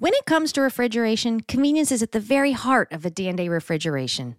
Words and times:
When 0.00 0.14
it 0.14 0.24
comes 0.24 0.52
to 0.52 0.62
refrigeration, 0.62 1.42
convenience 1.42 1.92
is 1.92 2.02
at 2.02 2.12
the 2.12 2.20
very 2.20 2.52
heart 2.52 2.90
of 2.90 3.02
Adande 3.02 3.50
refrigeration. 3.50 4.36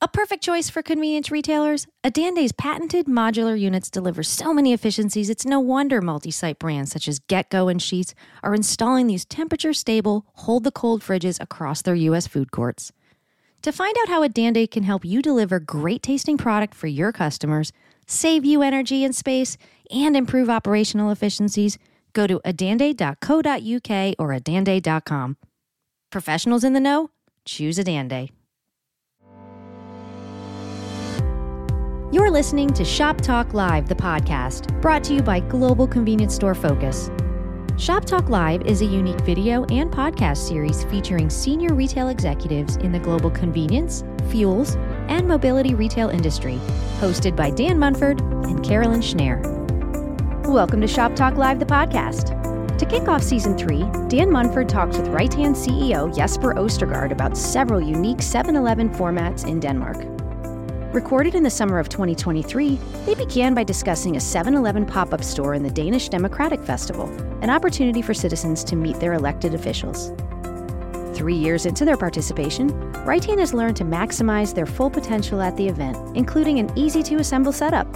A 0.00 0.08
perfect 0.08 0.42
choice 0.42 0.68
for 0.68 0.82
convenience 0.82 1.30
retailers, 1.30 1.86
Adande's 2.02 2.50
patented 2.50 3.06
modular 3.06 3.56
units 3.56 3.88
deliver 3.88 4.24
so 4.24 4.52
many 4.52 4.72
efficiencies 4.72 5.30
it's 5.30 5.46
no 5.46 5.60
wonder 5.60 6.02
multi 6.02 6.32
site 6.32 6.58
brands 6.58 6.90
such 6.90 7.06
as 7.06 7.20
GetGo 7.20 7.70
and 7.70 7.78
Sheetz 7.78 8.14
are 8.42 8.52
installing 8.52 9.06
these 9.06 9.24
temperature 9.24 9.72
stable, 9.72 10.26
hold 10.34 10.64
the 10.64 10.72
cold 10.72 11.02
fridges 11.02 11.40
across 11.40 11.82
their 11.82 11.94
U.S. 11.94 12.26
food 12.26 12.50
courts. 12.50 12.90
To 13.62 13.70
find 13.70 13.94
out 14.00 14.08
how 14.08 14.26
Adande 14.26 14.68
can 14.68 14.82
help 14.82 15.04
you 15.04 15.22
deliver 15.22 15.60
great 15.60 16.02
tasting 16.02 16.36
product 16.36 16.74
for 16.74 16.88
your 16.88 17.12
customers, 17.12 17.72
save 18.08 18.44
you 18.44 18.60
energy 18.60 19.04
and 19.04 19.14
space, 19.14 19.56
and 19.88 20.16
improve 20.16 20.50
operational 20.50 21.12
efficiencies, 21.12 21.78
go 22.16 22.26
to 22.26 22.40
adande.co.uk 22.44 24.14
or 24.18 24.28
adande.com. 24.40 25.36
Professionals 26.10 26.64
in 26.64 26.72
the 26.72 26.80
know, 26.80 27.10
choose 27.44 27.78
Adande. 27.78 28.30
You're 32.12 32.30
listening 32.30 32.72
to 32.72 32.84
Shop 32.84 33.20
Talk 33.20 33.52
Live, 33.52 33.88
the 33.88 33.94
podcast, 33.94 34.80
brought 34.80 35.04
to 35.04 35.14
you 35.14 35.20
by 35.20 35.40
Global 35.40 35.86
Convenience 35.86 36.34
Store 36.34 36.54
Focus. 36.54 37.10
Shop 37.76 38.06
Talk 38.06 38.30
Live 38.30 38.62
is 38.62 38.80
a 38.80 38.86
unique 38.86 39.20
video 39.20 39.64
and 39.64 39.92
podcast 39.92 40.38
series 40.38 40.84
featuring 40.84 41.28
senior 41.28 41.74
retail 41.74 42.08
executives 42.08 42.76
in 42.76 42.92
the 42.92 42.98
global 42.98 43.30
convenience, 43.30 44.02
fuels, 44.30 44.76
and 45.08 45.28
mobility 45.28 45.74
retail 45.74 46.08
industry, 46.08 46.58
hosted 47.00 47.36
by 47.36 47.50
Dan 47.50 47.78
Munford 47.78 48.20
and 48.20 48.64
Carolyn 48.64 49.00
Schnare. 49.00 49.55
Welcome 50.48 50.80
to 50.82 50.86
Shop 50.86 51.16
Talk 51.16 51.34
Live, 51.34 51.58
the 51.58 51.66
podcast. 51.66 52.78
To 52.78 52.86
kick 52.86 53.08
off 53.08 53.20
season 53.20 53.58
three, 53.58 53.80
Dan 54.06 54.30
Munford 54.30 54.68
talks 54.68 54.96
with 54.96 55.08
Reitan 55.08 55.56
CEO 55.56 56.14
Jesper 56.14 56.54
Østergaard 56.54 57.10
about 57.10 57.36
several 57.36 57.80
unique 57.80 58.22
7 58.22 58.54
Eleven 58.54 58.88
formats 58.88 59.44
in 59.44 59.58
Denmark. 59.58 59.96
Recorded 60.94 61.34
in 61.34 61.42
the 61.42 61.50
summer 61.50 61.80
of 61.80 61.88
2023, 61.88 62.78
they 63.04 63.14
began 63.16 63.54
by 63.54 63.64
discussing 63.64 64.16
a 64.16 64.20
7 64.20 64.54
Eleven 64.54 64.86
pop 64.86 65.12
up 65.12 65.24
store 65.24 65.54
in 65.54 65.64
the 65.64 65.70
Danish 65.70 66.08
Democratic 66.08 66.62
Festival, 66.62 67.08
an 67.42 67.50
opportunity 67.50 68.00
for 68.00 68.14
citizens 68.14 68.62
to 68.64 68.76
meet 68.76 69.00
their 69.00 69.14
elected 69.14 69.52
officials. 69.52 70.12
Three 71.12 71.34
years 71.34 71.66
into 71.66 71.84
their 71.84 71.96
participation, 71.96 72.70
Reitan 73.04 73.40
has 73.40 73.52
learned 73.52 73.76
to 73.78 73.84
maximize 73.84 74.54
their 74.54 74.66
full 74.66 74.90
potential 74.90 75.42
at 75.42 75.56
the 75.56 75.66
event, 75.66 76.16
including 76.16 76.60
an 76.60 76.70
easy 76.78 77.02
to 77.02 77.16
assemble 77.16 77.52
setup. 77.52 77.88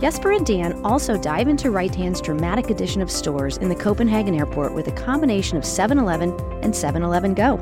Jesper 0.00 0.32
and 0.32 0.44
Dan 0.44 0.84
also 0.84 1.16
dive 1.16 1.46
into 1.48 1.70
Reitan's 1.70 2.20
dramatic 2.20 2.68
addition 2.68 3.00
of 3.00 3.10
stores 3.10 3.56
in 3.56 3.70
the 3.70 3.74
Copenhagen 3.74 4.34
airport 4.34 4.74
with 4.74 4.88
a 4.88 4.92
combination 4.92 5.56
of 5.56 5.64
7 5.64 5.98
Eleven 5.98 6.38
and 6.62 6.76
7 6.76 7.02
Eleven 7.02 7.32
Go. 7.32 7.56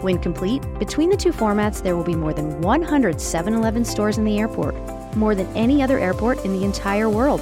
When 0.00 0.18
complete, 0.18 0.64
between 0.80 1.10
the 1.10 1.16
two 1.16 1.30
formats, 1.30 1.80
there 1.80 1.94
will 1.94 2.02
be 2.02 2.16
more 2.16 2.32
than 2.32 2.60
100 2.60 3.20
7 3.20 3.54
Eleven 3.54 3.84
stores 3.84 4.18
in 4.18 4.24
the 4.24 4.40
airport, 4.40 4.74
more 5.16 5.36
than 5.36 5.46
any 5.56 5.80
other 5.80 6.00
airport 6.00 6.44
in 6.44 6.52
the 6.52 6.64
entire 6.64 7.08
world. 7.08 7.40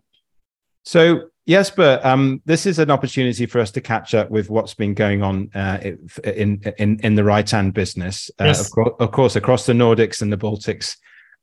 So, 0.84 1.28
Jesper, 1.50 2.00
um, 2.04 2.40
this 2.44 2.64
is 2.64 2.78
an 2.78 2.90
opportunity 2.90 3.44
for 3.44 3.60
us 3.60 3.70
to 3.72 3.80
catch 3.80 4.14
up 4.14 4.30
with 4.30 4.48
what's 4.48 4.74
been 4.74 4.94
going 4.94 5.22
on 5.22 5.50
uh, 5.54 5.78
in 6.24 6.62
in 6.78 7.00
in 7.00 7.14
the 7.16 7.22
Reitan 7.22 7.72
business, 7.74 8.30
uh, 8.40 8.44
yes. 8.44 8.66
of, 8.66 8.72
co- 8.72 8.96
of, 9.00 9.10
course, 9.10 9.36
across 9.36 9.66
the 9.66 9.72
Nordics 9.72 10.22
and 10.22 10.32
the 10.32 10.38
Baltics, 10.38 10.96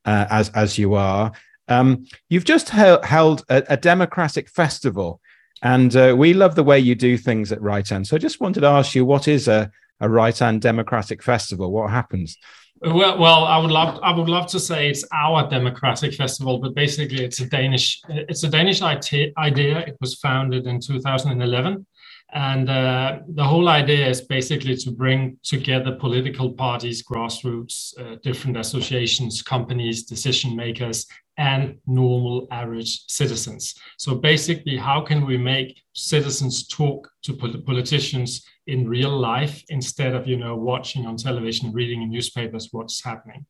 uh, 0.04 0.26
as 0.30 0.48
as 0.50 0.78
you 0.78 0.94
are. 0.94 1.32
Um, 1.68 2.06
you've 2.30 2.46
just 2.46 2.70
he- 2.70 2.96
held 3.02 3.44
a, 3.50 3.62
a 3.68 3.76
democratic 3.76 4.48
festival 4.48 5.20
and 5.62 5.94
uh, 5.96 6.14
we 6.16 6.34
love 6.34 6.54
the 6.54 6.64
way 6.64 6.78
you 6.78 6.94
do 6.94 7.16
things 7.16 7.50
at 7.52 7.60
Reitan. 7.60 8.06
So 8.06 8.16
I 8.16 8.18
just 8.18 8.40
wanted 8.40 8.60
to 8.60 8.68
ask 8.68 8.94
you, 8.94 9.04
what 9.04 9.26
is 9.26 9.48
a, 9.48 9.70
a 10.00 10.08
Reitan 10.08 10.60
Democratic 10.60 11.22
Festival? 11.22 11.72
What 11.72 11.90
happens? 11.90 12.36
Well, 12.80 13.18
well, 13.18 13.44
I 13.44 13.58
would 13.58 13.70
love, 13.70 13.98
I 14.02 14.12
would 14.12 14.28
love 14.28 14.46
to 14.48 14.60
say 14.60 14.88
it's 14.88 15.04
our 15.12 15.48
democratic 15.48 16.14
festival, 16.14 16.58
but 16.58 16.74
basically 16.74 17.24
it's 17.24 17.40
a 17.40 17.46
Danish, 17.46 18.00
it's 18.08 18.44
a 18.44 18.48
Danish 18.48 18.82
idea. 18.82 19.78
It 19.80 19.96
was 20.00 20.14
founded 20.16 20.66
in 20.66 20.80
2011, 20.80 21.86
and 22.34 22.70
uh, 22.70 23.18
the 23.34 23.42
whole 23.42 23.68
idea 23.68 24.06
is 24.06 24.20
basically 24.20 24.76
to 24.76 24.92
bring 24.92 25.38
together 25.42 25.96
political 25.96 26.52
parties, 26.52 27.02
grassroots, 27.02 27.98
uh, 27.98 28.16
different 28.22 28.56
associations, 28.56 29.42
companies, 29.42 30.04
decision 30.04 30.54
makers, 30.54 31.06
and 31.38 31.78
normal 31.86 32.48
average 32.50 33.04
citizens. 33.06 33.76
So 33.96 34.16
basically, 34.16 34.76
how 34.76 35.00
can 35.00 35.24
we 35.24 35.38
make 35.38 35.80
citizens 35.94 36.66
talk 36.66 37.08
to 37.22 37.32
politicians 37.64 38.44
in 38.66 38.88
real 38.88 39.16
life 39.16 39.62
instead 39.68 40.14
of 40.14 40.26
you 40.26 40.36
know 40.36 40.56
watching 40.56 41.06
on 41.06 41.16
television, 41.16 41.72
reading 41.72 42.02
in 42.02 42.10
newspapers 42.10 42.68
what's 42.72 43.02
happening? 43.02 43.46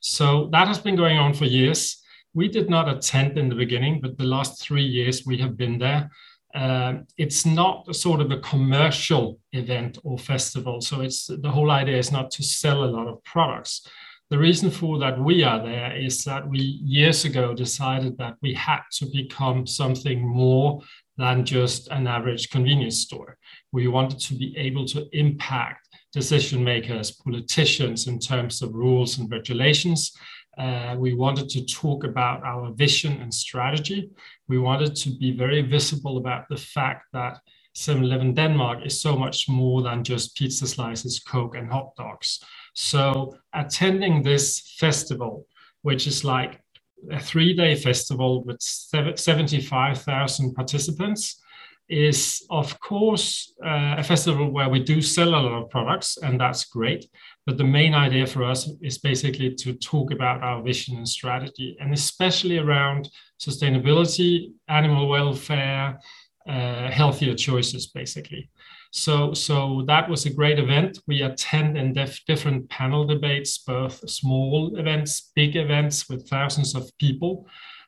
So 0.00 0.48
that 0.52 0.66
has 0.68 0.78
been 0.78 0.96
going 0.96 1.18
on 1.18 1.32
for 1.32 1.44
years. 1.44 2.02
We 2.34 2.48
did 2.48 2.68
not 2.68 2.88
attend 2.88 3.38
in 3.38 3.48
the 3.48 3.54
beginning, 3.54 4.00
but 4.00 4.18
the 4.18 4.24
last 4.24 4.60
three 4.60 4.84
years 4.84 5.24
we 5.24 5.38
have 5.38 5.56
been 5.56 5.78
there. 5.78 6.10
Uh, 6.54 6.94
it's 7.16 7.46
not 7.46 7.86
a 7.88 7.94
sort 7.94 8.20
of 8.20 8.30
a 8.30 8.40
commercial 8.40 9.38
event 9.52 9.98
or 10.02 10.18
festival. 10.18 10.80
So 10.80 11.02
it's 11.02 11.26
the 11.26 11.50
whole 11.50 11.70
idea 11.70 11.98
is 11.98 12.10
not 12.10 12.30
to 12.32 12.42
sell 12.42 12.84
a 12.84 12.92
lot 12.96 13.06
of 13.06 13.22
products 13.22 13.86
the 14.30 14.38
reason 14.38 14.70
for 14.70 14.98
that 14.98 15.18
we 15.18 15.42
are 15.42 15.62
there 15.62 15.96
is 15.96 16.22
that 16.24 16.46
we 16.46 16.58
years 16.60 17.24
ago 17.24 17.54
decided 17.54 18.18
that 18.18 18.36
we 18.42 18.52
had 18.52 18.82
to 18.92 19.06
become 19.06 19.66
something 19.66 20.26
more 20.26 20.80
than 21.16 21.46
just 21.46 21.88
an 21.88 22.06
average 22.06 22.50
convenience 22.50 22.98
store. 22.98 23.38
We 23.72 23.88
wanted 23.88 24.20
to 24.20 24.34
be 24.34 24.54
able 24.56 24.84
to 24.86 25.08
impact 25.12 25.88
decision 26.12 26.62
makers, 26.62 27.10
politicians 27.10 28.06
in 28.06 28.18
terms 28.18 28.60
of 28.60 28.74
rules 28.74 29.18
and 29.18 29.30
regulations. 29.30 30.12
Uh, 30.58 30.96
we 30.98 31.14
wanted 31.14 31.48
to 31.50 31.64
talk 31.64 32.04
about 32.04 32.42
our 32.44 32.72
vision 32.72 33.20
and 33.22 33.32
strategy. 33.32 34.10
We 34.48 34.58
wanted 34.58 34.94
to 34.96 35.10
be 35.10 35.30
very 35.30 35.62
visible 35.62 36.18
about 36.18 36.48
the 36.48 36.56
fact 36.56 37.06
that 37.12 37.38
7 37.74 38.02
Eleven 38.02 38.34
Denmark 38.34 38.84
is 38.84 39.00
so 39.00 39.16
much 39.16 39.48
more 39.48 39.82
than 39.82 40.02
just 40.02 40.36
pizza 40.36 40.66
slices, 40.66 41.20
Coke, 41.20 41.56
and 41.56 41.70
hot 41.70 41.94
dogs. 41.96 42.40
So 42.80 43.36
attending 43.52 44.22
this 44.22 44.60
festival, 44.78 45.48
which 45.82 46.06
is 46.06 46.24
like 46.24 46.62
a 47.10 47.18
three 47.18 47.52
day 47.52 47.74
festival 47.74 48.44
with 48.44 48.62
75,000 48.62 50.54
participants, 50.54 51.42
is 51.88 52.46
of 52.50 52.78
course 52.78 53.52
uh, 53.64 53.96
a 53.98 54.04
festival 54.04 54.52
where 54.52 54.68
we 54.68 54.78
do 54.78 55.02
sell 55.02 55.30
a 55.30 55.42
lot 55.46 55.60
of 55.60 55.70
products, 55.70 56.18
and 56.18 56.40
that's 56.40 56.66
great. 56.66 57.10
But 57.46 57.58
the 57.58 57.64
main 57.64 57.94
idea 57.94 58.26
for 58.28 58.44
us 58.44 58.70
is 58.80 58.98
basically 58.98 59.56
to 59.56 59.72
talk 59.74 60.12
about 60.12 60.44
our 60.44 60.62
vision 60.62 60.98
and 60.98 61.08
strategy, 61.08 61.76
and 61.80 61.92
especially 61.92 62.58
around 62.58 63.10
sustainability, 63.40 64.52
animal 64.68 65.08
welfare, 65.08 65.98
uh, 66.48 66.90
healthier 66.90 67.34
choices, 67.34 67.88
basically. 67.88 68.48
So, 68.90 69.34
so 69.34 69.84
that 69.86 70.08
was 70.08 70.24
a 70.24 70.32
great 70.32 70.58
event. 70.58 70.98
We 71.06 71.22
attend 71.22 71.76
in 71.76 71.92
def- 71.92 72.24
different 72.26 72.70
panel 72.70 73.06
debates, 73.06 73.58
both 73.58 74.08
small 74.08 74.76
events, 74.76 75.30
big 75.34 75.56
events 75.56 76.08
with 76.08 76.28
thousands 76.28 76.74
of 76.74 76.90
people. 76.98 77.46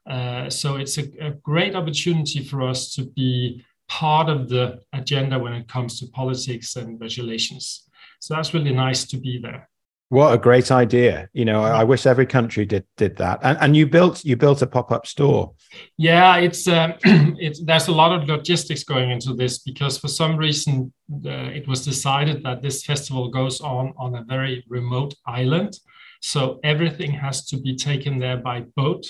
Uh, 0.09 0.51
so 0.51 0.77
it's 0.77 0.99
a, 0.99 1.05
a 1.21 1.31
great 1.31 1.75
opportunity 1.75 2.45
for 2.45 2.63
us 2.63 2.95
to 2.95 3.07
be 3.07 3.65
part 3.89 4.29
of 4.29 4.49
the 4.49 4.81
agenda 4.93 5.39
when 5.39 5.53
it 5.55 5.69
comes 5.69 5.99
to 6.01 6.07
politics 6.09 6.77
and 6.77 7.01
regulations. 7.01 7.89
So 8.21 8.35
that's 8.35 8.53
really 8.53 8.75
nice 8.75 9.05
to 9.07 9.17
be 9.17 9.41
there. 9.41 9.70
What 10.11 10.35
a 10.35 10.39
great 10.39 10.73
idea! 10.73 11.29
You 11.33 11.45
know, 11.45 11.63
I, 11.63 11.83
I 11.83 11.85
wish 11.85 12.05
every 12.05 12.27
country 12.27 12.67
did 12.67 12.85
did 12.97 13.17
that. 13.19 13.39
And, 13.45 13.57
and 13.61 13.77
you 13.77 13.87
built 13.87 14.25
you 14.25 14.37
built 14.37 14.61
a 14.61 14.67
pop 14.67 14.91
up 14.91 15.07
store. 15.07 15.53
Yeah, 15.99 16.37
it's 16.39 16.67
um, 16.67 16.95
it's 17.39 17.63
there's 17.65 17.87
a 17.87 17.93
lot 17.93 18.11
of 18.11 18.29
logistics 18.29 18.83
going 18.83 19.13
into 19.13 19.35
this 19.35 19.61
because 19.61 19.99
for 19.99 20.09
some 20.09 20.37
reason 20.37 20.93
uh, 21.25 21.55
it 21.55 21.69
was 21.69 21.85
decided 21.85 22.43
that 22.43 22.61
this 22.61 22.85
festival 22.85 23.31
goes 23.31 23.61
on 23.61 23.95
on 23.97 24.17
a 24.17 24.25
very 24.25 24.65
remote 24.69 25.15
island, 25.27 25.79
so 26.21 26.59
everything 26.65 27.13
has 27.13 27.47
to 27.47 27.57
be 27.61 27.77
taken 27.77 28.19
there 28.19 28.37
by 28.37 28.65
boat. 28.75 29.07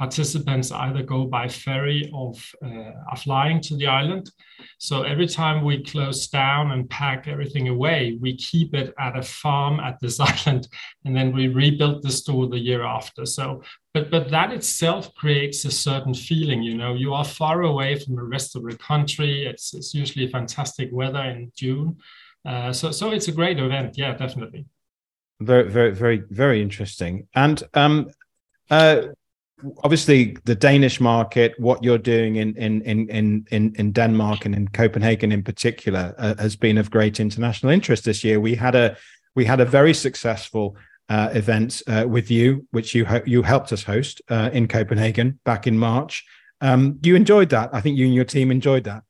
Participants 0.00 0.72
either 0.72 1.02
go 1.02 1.26
by 1.26 1.46
ferry 1.46 2.10
or 2.14 2.32
uh, 2.64 2.92
are 3.10 3.16
flying 3.18 3.60
to 3.60 3.76
the 3.76 3.86
island. 3.86 4.30
So 4.78 5.02
every 5.02 5.26
time 5.26 5.62
we 5.62 5.84
close 5.84 6.26
down 6.26 6.70
and 6.72 6.88
pack 6.88 7.28
everything 7.28 7.68
away, 7.68 8.16
we 8.18 8.34
keep 8.36 8.74
it 8.74 8.94
at 8.98 9.18
a 9.18 9.22
farm 9.22 9.78
at 9.78 10.00
this 10.00 10.18
island, 10.30 10.68
and 11.04 11.14
then 11.14 11.32
we 11.36 11.48
rebuild 11.48 12.02
the 12.02 12.10
store 12.10 12.48
the 12.48 12.58
year 12.58 12.82
after. 12.82 13.26
So, 13.26 13.62
but 13.92 14.10
but 14.10 14.30
that 14.30 14.52
itself 14.52 15.14
creates 15.14 15.66
a 15.66 15.70
certain 15.70 16.14
feeling. 16.14 16.62
You 16.62 16.76
know, 16.78 16.94
you 16.94 17.12
are 17.12 17.24
far 17.42 17.62
away 17.62 17.90
from 17.98 18.16
the 18.16 18.28
rest 18.34 18.56
of 18.56 18.62
the 18.64 18.78
country. 18.78 19.44
It's 19.44 19.74
it's 19.74 19.92
usually 19.92 20.28
fantastic 20.28 20.88
weather 20.92 21.24
in 21.34 21.52
June. 21.54 21.98
Uh, 22.50 22.72
so 22.72 22.90
so 22.90 23.10
it's 23.10 23.28
a 23.28 23.36
great 23.40 23.58
event. 23.58 23.98
Yeah, 23.98 24.14
definitely. 24.16 24.64
Very 25.40 25.68
very 25.76 25.92
very 26.04 26.22
very 26.30 26.62
interesting. 26.62 27.28
And 27.34 27.62
um, 27.74 28.08
uh, 28.70 29.08
obviously 29.82 30.36
the 30.44 30.54
Danish 30.54 31.00
market, 31.00 31.54
what 31.58 31.82
you're 31.82 31.98
doing 31.98 32.36
in 32.36 32.54
in 32.56 32.82
in 32.82 33.46
in 33.50 33.74
in 33.76 33.92
Denmark 33.92 34.44
and 34.46 34.54
in 34.54 34.68
Copenhagen 34.68 35.32
in 35.32 35.42
particular, 35.42 36.14
uh, 36.18 36.34
has 36.38 36.56
been 36.56 36.78
of 36.78 36.90
great 36.90 37.20
international 37.20 37.72
interest 37.72 38.04
this 38.04 38.24
year. 38.24 38.40
We 38.40 38.54
had 38.54 38.74
a 38.74 38.96
we 39.34 39.44
had 39.44 39.60
a 39.60 39.64
very 39.64 39.94
successful 39.94 40.76
uh, 41.08 41.30
event 41.32 41.82
uh, 41.86 42.04
with 42.08 42.30
you, 42.30 42.66
which 42.70 42.94
you 42.94 43.06
you 43.26 43.42
helped 43.42 43.72
us 43.72 43.82
host 43.82 44.22
uh, 44.28 44.50
in 44.52 44.68
Copenhagen 44.68 45.38
back 45.44 45.66
in 45.66 45.76
March. 45.78 46.24
Um, 46.60 46.98
you 47.02 47.16
enjoyed 47.16 47.48
that. 47.50 47.70
I 47.72 47.80
think 47.80 47.98
you 47.98 48.06
and 48.06 48.14
your 48.14 48.24
team 48.24 48.50
enjoyed 48.50 48.84
that. 48.84 49.02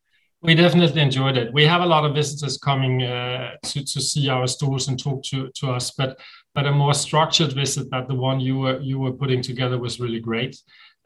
We 0.43 0.55
definitely 0.55 1.03
enjoyed 1.03 1.37
it. 1.37 1.53
We 1.53 1.67
have 1.67 1.82
a 1.82 1.87
lot 1.87 2.06
of 2.06 2.14
visitors 2.14 2.56
coming 2.56 3.03
uh, 3.03 3.56
to 3.62 3.85
to 3.85 4.00
see 4.00 4.29
our 4.31 4.46
stores 4.46 4.88
and 4.88 4.99
talk 4.99 5.23
to 5.25 5.50
to 5.56 5.73
us, 5.73 5.91
but 5.91 6.19
but 6.55 6.67
a 6.67 6.73
more 6.73 6.94
structured 6.94 7.52
visit 7.52 7.91
that 7.91 8.08
the 8.08 8.14
one 8.14 8.41
you 8.41 8.58
were 8.58 8.81
you 8.81 8.99
were 8.99 9.12
putting 9.12 9.43
together 9.43 9.79
was 9.79 10.00
really 10.00 10.20
great. 10.20 10.56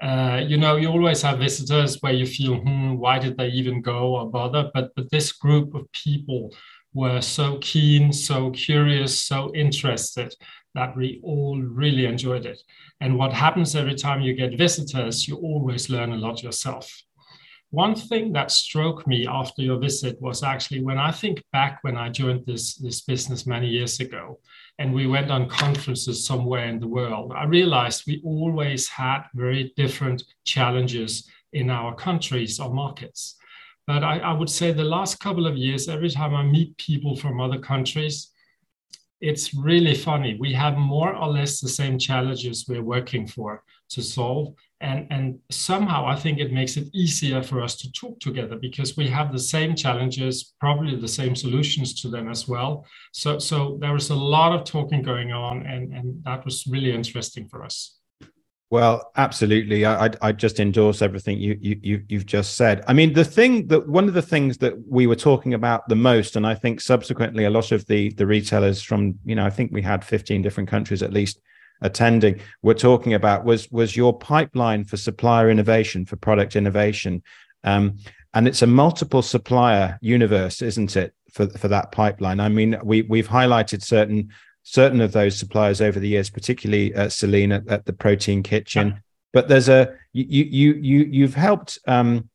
Uh, 0.00 0.40
you 0.44 0.56
know, 0.56 0.76
you 0.76 0.88
always 0.88 1.22
have 1.22 1.38
visitors 1.38 2.02
where 2.02 2.12
you 2.12 2.26
feel, 2.26 2.56
hmm, 2.56 2.96
why 2.96 3.18
did 3.18 3.36
they 3.36 3.48
even 3.48 3.80
go 3.80 4.16
or 4.16 4.30
bother? 4.30 4.70
But 4.74 4.92
but 4.96 5.10
this 5.10 5.32
group 5.32 5.74
of 5.74 5.90
people 5.92 6.54
were 6.92 7.20
so 7.20 7.58
keen, 7.60 8.12
so 8.12 8.50
curious, 8.50 9.20
so 9.20 9.52
interested 9.54 10.34
that 10.74 10.96
we 10.96 11.20
all 11.22 11.60
really 11.60 12.06
enjoyed 12.06 12.46
it. 12.46 12.60
And 13.00 13.16
what 13.16 13.32
happens 13.32 13.76
every 13.76 13.94
time 13.94 14.22
you 14.22 14.34
get 14.34 14.58
visitors, 14.58 15.28
you 15.28 15.36
always 15.36 15.90
learn 15.90 16.12
a 16.12 16.16
lot 16.16 16.42
yourself. 16.42 17.03
One 17.74 17.96
thing 17.96 18.32
that 18.34 18.52
struck 18.52 19.04
me 19.04 19.26
after 19.26 19.60
your 19.60 19.80
visit 19.80 20.22
was 20.22 20.44
actually 20.44 20.80
when 20.80 20.96
I 20.96 21.10
think 21.10 21.42
back 21.52 21.80
when 21.82 21.96
I 21.96 22.08
joined 22.08 22.46
this, 22.46 22.76
this 22.76 23.00
business 23.00 23.48
many 23.48 23.66
years 23.66 23.98
ago, 23.98 24.38
and 24.78 24.94
we 24.94 25.08
went 25.08 25.28
on 25.28 25.48
conferences 25.48 26.24
somewhere 26.24 26.68
in 26.68 26.78
the 26.78 26.86
world, 26.86 27.32
I 27.34 27.46
realized 27.46 28.04
we 28.06 28.22
always 28.24 28.86
had 28.86 29.24
very 29.34 29.72
different 29.76 30.22
challenges 30.44 31.28
in 31.52 31.68
our 31.68 31.96
countries 31.96 32.60
or 32.60 32.72
markets. 32.72 33.34
But 33.88 34.04
I, 34.04 34.18
I, 34.20 34.32
would 34.34 34.50
say 34.50 34.70
the 34.70 34.84
last 34.84 35.18
couple 35.18 35.44
of 35.44 35.56
years, 35.56 35.88
every 35.88 36.10
time 36.10 36.32
I 36.32 36.44
meet 36.44 36.76
people 36.76 37.16
from 37.16 37.40
other 37.40 37.58
countries, 37.58 38.30
it's 39.20 39.52
really 39.52 39.96
funny. 39.96 40.36
We 40.38 40.52
have 40.52 40.76
more 40.76 41.12
or 41.12 41.26
less 41.26 41.58
the 41.58 41.68
same 41.68 41.98
challenges 41.98 42.66
we're 42.68 42.84
working 42.84 43.26
for 43.26 43.64
to 43.90 44.00
solve 44.00 44.54
and 44.84 45.06
and 45.10 45.38
somehow 45.50 46.06
i 46.06 46.14
think 46.14 46.38
it 46.38 46.52
makes 46.52 46.76
it 46.76 46.86
easier 46.92 47.42
for 47.42 47.62
us 47.62 47.74
to 47.76 47.90
talk 47.92 48.20
together 48.20 48.56
because 48.56 48.96
we 48.96 49.08
have 49.08 49.32
the 49.32 49.38
same 49.38 49.74
challenges 49.74 50.54
probably 50.60 50.94
the 50.94 51.08
same 51.08 51.34
solutions 51.34 52.00
to 52.00 52.08
them 52.08 52.28
as 52.28 52.46
well 52.46 52.84
so 53.12 53.38
so 53.38 53.78
there 53.80 53.92
was 53.92 54.10
a 54.10 54.14
lot 54.14 54.52
of 54.52 54.64
talking 54.64 55.02
going 55.02 55.32
on 55.32 55.66
and 55.66 55.92
and 55.92 56.22
that 56.24 56.44
was 56.44 56.66
really 56.66 56.92
interesting 56.92 57.48
for 57.48 57.64
us 57.64 57.98
well, 58.70 59.12
absolutely. 59.16 59.84
I, 59.84 60.06
I, 60.06 60.10
I 60.20 60.32
just 60.32 60.58
endorse 60.58 61.00
everything 61.00 61.38
you, 61.38 61.56
you 61.60 62.02
you've 62.08 62.26
just 62.26 62.56
said. 62.56 62.82
I 62.88 62.92
mean, 62.92 63.12
the 63.12 63.24
thing 63.24 63.68
that 63.68 63.86
one 63.86 64.08
of 64.08 64.14
the 64.14 64.22
things 64.22 64.58
that 64.58 64.74
we 64.88 65.06
were 65.06 65.14
talking 65.14 65.54
about 65.54 65.88
the 65.88 65.94
most, 65.94 66.34
and 66.34 66.44
I 66.44 66.56
think 66.56 66.80
subsequently 66.80 67.44
a 67.44 67.50
lot 67.50 67.70
of 67.70 67.86
the 67.86 68.12
the 68.14 68.26
retailers 68.26 68.82
from 68.82 69.16
you 69.24 69.36
know 69.36 69.46
I 69.46 69.50
think 69.50 69.70
we 69.70 69.82
had 69.82 70.04
15 70.04 70.42
different 70.42 70.68
countries 70.68 71.04
at 71.04 71.12
least 71.12 71.40
attending 71.80 72.40
were 72.62 72.74
talking 72.74 73.14
about 73.14 73.44
was 73.44 73.70
was 73.70 73.96
your 73.96 74.16
pipeline 74.16 74.84
for 74.84 74.96
supplier 74.96 75.50
innovation 75.50 76.06
for 76.06 76.16
product 76.16 76.56
innovation? 76.56 77.22
Um, 77.62 77.98
and 78.32 78.48
it's 78.48 78.62
a 78.62 78.66
multiple 78.66 79.22
supplier 79.22 79.98
universe 80.02 80.62
isn't 80.62 80.96
it 80.96 81.14
for 81.32 81.48
for 81.50 81.68
that 81.68 81.92
pipeline? 81.92 82.40
I 82.40 82.48
mean 82.48 82.76
we 82.82 83.02
we've 83.02 83.28
highlighted 83.28 83.82
certain 83.82 84.30
certain 84.62 85.00
of 85.00 85.12
those 85.12 85.38
suppliers 85.38 85.80
over 85.80 86.00
the 86.00 86.08
years 86.08 86.30
particularly 86.30 86.94
at 86.94 87.12
Celine 87.12 87.52
at, 87.52 87.68
at 87.68 87.84
the 87.84 87.92
protein 87.92 88.42
kitchen. 88.42 88.88
Yeah. 88.88 88.98
but 89.32 89.48
there's 89.48 89.68
a 89.68 89.94
you 90.12 90.44
you 90.44 90.74
you 90.74 90.98
you've 91.10 91.34
helped 91.34 91.78
um 91.86 92.28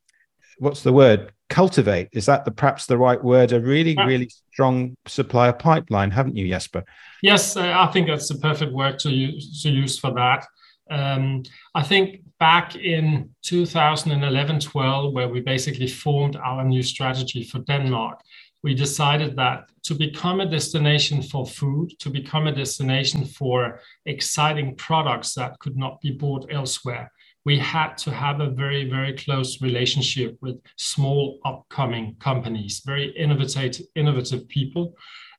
what's 0.58 0.82
the 0.82 0.92
word 0.92 1.32
cultivate? 1.50 2.08
Is 2.12 2.26
that 2.26 2.44
the 2.44 2.50
perhaps 2.50 2.86
the 2.86 2.96
right 2.96 3.22
word? 3.22 3.52
A 3.52 3.60
really 3.60 3.94
yeah. 3.94 4.06
really 4.06 4.30
strong 4.52 4.96
supplier 5.06 5.52
pipeline 5.52 6.10
haven't 6.10 6.36
you 6.36 6.48
jesper? 6.48 6.84
Yes 7.22 7.56
uh, 7.56 7.74
i 7.76 7.86
think 7.92 8.06
that's 8.06 8.28
the 8.28 8.38
perfect 8.38 8.72
word 8.72 8.98
to 9.00 9.10
use, 9.10 9.62
to 9.62 9.70
use 9.70 9.98
for 9.98 10.12
that. 10.14 10.46
Um, 10.90 11.44
i 11.74 11.82
think 11.82 12.22
back 12.38 12.74
in 12.74 13.30
2011-12 13.44 15.12
where 15.12 15.28
we 15.28 15.40
basically 15.40 15.86
formed 15.86 16.36
our 16.36 16.64
new 16.64 16.82
strategy 16.82 17.44
for 17.44 17.58
denmark 17.60 18.20
we 18.62 18.74
decided 18.74 19.36
that 19.36 19.70
to 19.84 19.94
become 19.94 20.40
a 20.40 20.46
destination 20.46 21.22
for 21.22 21.46
food 21.46 21.88
to 21.98 22.10
become 22.10 22.46
a 22.46 22.52
destination 22.52 23.24
for 23.24 23.80
exciting 24.06 24.74
products 24.74 25.34
that 25.34 25.58
could 25.60 25.76
not 25.76 26.00
be 26.00 26.10
bought 26.10 26.44
elsewhere 26.50 27.10
we 27.44 27.58
had 27.58 27.96
to 27.98 28.10
have 28.10 28.40
a 28.40 28.50
very, 28.50 28.88
very 28.88 29.14
close 29.16 29.62
relationship 29.62 30.36
with 30.40 30.60
small 30.76 31.38
upcoming 31.44 32.16
companies, 32.20 32.82
very 32.84 33.10
innovative, 33.16 33.86
innovative 33.94 34.46
people. 34.48 34.94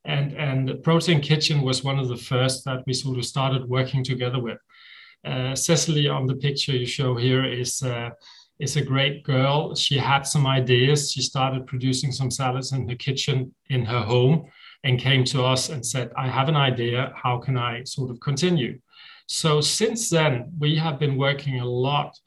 And, 0.05 0.33
and 0.33 0.81
Protein 0.83 1.21
Kitchen 1.21 1.61
was 1.61 1.83
one 1.83 1.99
of 1.99 2.07
the 2.07 2.17
first 2.17 2.65
that 2.65 2.83
we 2.87 2.93
sort 2.93 3.19
of 3.19 3.25
started 3.25 3.69
working 3.69 4.03
together 4.03 4.41
with. 4.41 4.57
Uh, 5.23 5.53
Cecily 5.53 6.07
on 6.07 6.25
the 6.25 6.35
picture 6.35 6.71
you 6.71 6.87
show 6.87 7.15
here 7.15 7.45
is, 7.45 7.83
uh, 7.83 8.09
is 8.59 8.77
a 8.77 8.81
great 8.81 9.23
girl. 9.23 9.75
She 9.75 9.97
had 9.99 10.23
some 10.25 10.47
ideas. 10.47 11.11
She 11.11 11.21
started 11.21 11.67
producing 11.67 12.11
some 12.11 12.31
salads 12.31 12.71
in 12.71 12.87
the 12.87 12.95
kitchen 12.95 13.53
in 13.69 13.85
her 13.85 14.01
home 14.01 14.45
and 14.83 14.99
came 14.99 15.23
to 15.25 15.43
us 15.43 15.69
and 15.69 15.85
said, 15.85 16.11
I 16.17 16.27
have 16.27 16.49
an 16.49 16.55
idea. 16.55 17.13
How 17.15 17.37
can 17.37 17.55
I 17.57 17.83
sort 17.83 18.09
of 18.09 18.19
continue? 18.19 18.79
So 19.27 19.61
since 19.61 20.09
then, 20.09 20.51
we 20.59 20.75
have 20.75 20.99
been 20.99 21.17
working 21.17 21.59
a 21.59 21.65
lot 21.65 22.17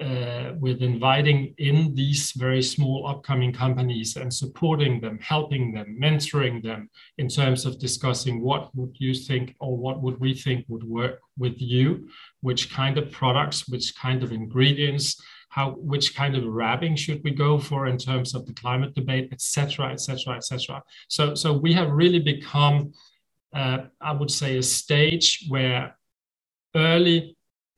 uh, 0.00 0.52
with 0.58 0.82
inviting 0.82 1.54
in 1.58 1.94
these 1.94 2.32
very 2.32 2.62
small 2.62 3.06
upcoming 3.06 3.52
companies 3.52 4.16
and 4.16 4.32
supporting 4.32 5.00
them, 5.00 5.18
helping 5.20 5.72
them, 5.72 5.96
mentoring 6.00 6.60
them 6.62 6.90
in 7.18 7.28
terms 7.28 7.64
of 7.64 7.78
discussing 7.78 8.42
what 8.42 8.74
would 8.74 8.96
you 8.98 9.14
think 9.14 9.54
or 9.60 9.76
what 9.76 10.02
would 10.02 10.18
we 10.18 10.34
think 10.34 10.64
would 10.68 10.82
work 10.82 11.20
with 11.38 11.54
you, 11.58 12.08
which 12.40 12.72
kind 12.72 12.98
of 12.98 13.12
products, 13.12 13.68
which 13.68 13.94
kind 13.94 14.24
of 14.24 14.32
ingredients, 14.32 15.22
how 15.50 15.70
which 15.70 16.16
kind 16.16 16.34
of 16.34 16.44
wrapping 16.44 16.96
should 16.96 17.22
we 17.22 17.30
go 17.30 17.56
for 17.60 17.86
in 17.86 17.96
terms 17.96 18.34
of 18.34 18.44
the 18.46 18.52
climate 18.54 18.92
debate, 18.96 19.28
et 19.30 19.40
cetera, 19.40 19.92
etc., 19.92 20.34
etc., 20.34 20.36
etc. 20.38 20.82
So 21.06 21.36
so 21.36 21.52
we 21.52 21.72
have 21.74 21.92
really 21.92 22.18
become, 22.18 22.92
uh, 23.54 23.78
I 24.00 24.10
would 24.10 24.32
say, 24.32 24.58
a 24.58 24.62
stage 24.62 25.46
where 25.48 25.96
early 26.74 27.36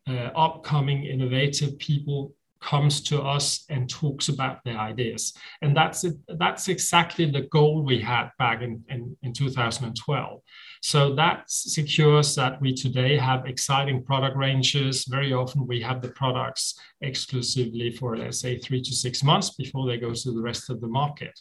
uh, 0.08 0.30
upcoming 0.36 1.04
innovative 1.04 1.78
people 1.78 2.32
comes 2.60 3.00
to 3.02 3.20
us 3.20 3.64
and 3.68 3.88
talks 3.88 4.28
about 4.28 4.64
their 4.64 4.78
ideas. 4.78 5.34
And 5.62 5.76
that's 5.76 6.04
it, 6.04 6.14
that's 6.38 6.68
exactly 6.68 7.30
the 7.30 7.42
goal 7.42 7.82
we 7.82 8.00
had 8.00 8.30
back 8.38 8.62
in, 8.62 8.82
in, 8.88 9.16
in 9.22 9.32
2012 9.32 10.40
so 10.86 11.14
that 11.16 11.50
secures 11.50 12.36
that 12.36 12.60
we 12.60 12.72
today 12.72 13.16
have 13.16 13.46
exciting 13.46 14.04
product 14.04 14.36
ranges. 14.36 15.04
Very 15.06 15.32
often 15.32 15.66
we 15.66 15.80
have 15.80 16.00
the 16.00 16.10
products 16.10 16.78
exclusively 17.00 17.90
for 17.90 18.16
let's 18.16 18.38
say 18.40 18.56
three 18.56 18.80
to 18.82 18.94
six 18.94 19.24
months 19.24 19.50
before 19.50 19.86
they 19.86 19.96
go 19.96 20.12
to 20.14 20.30
the 20.30 20.40
rest 20.40 20.70
of 20.70 20.80
the 20.80 20.86
market. 20.86 21.36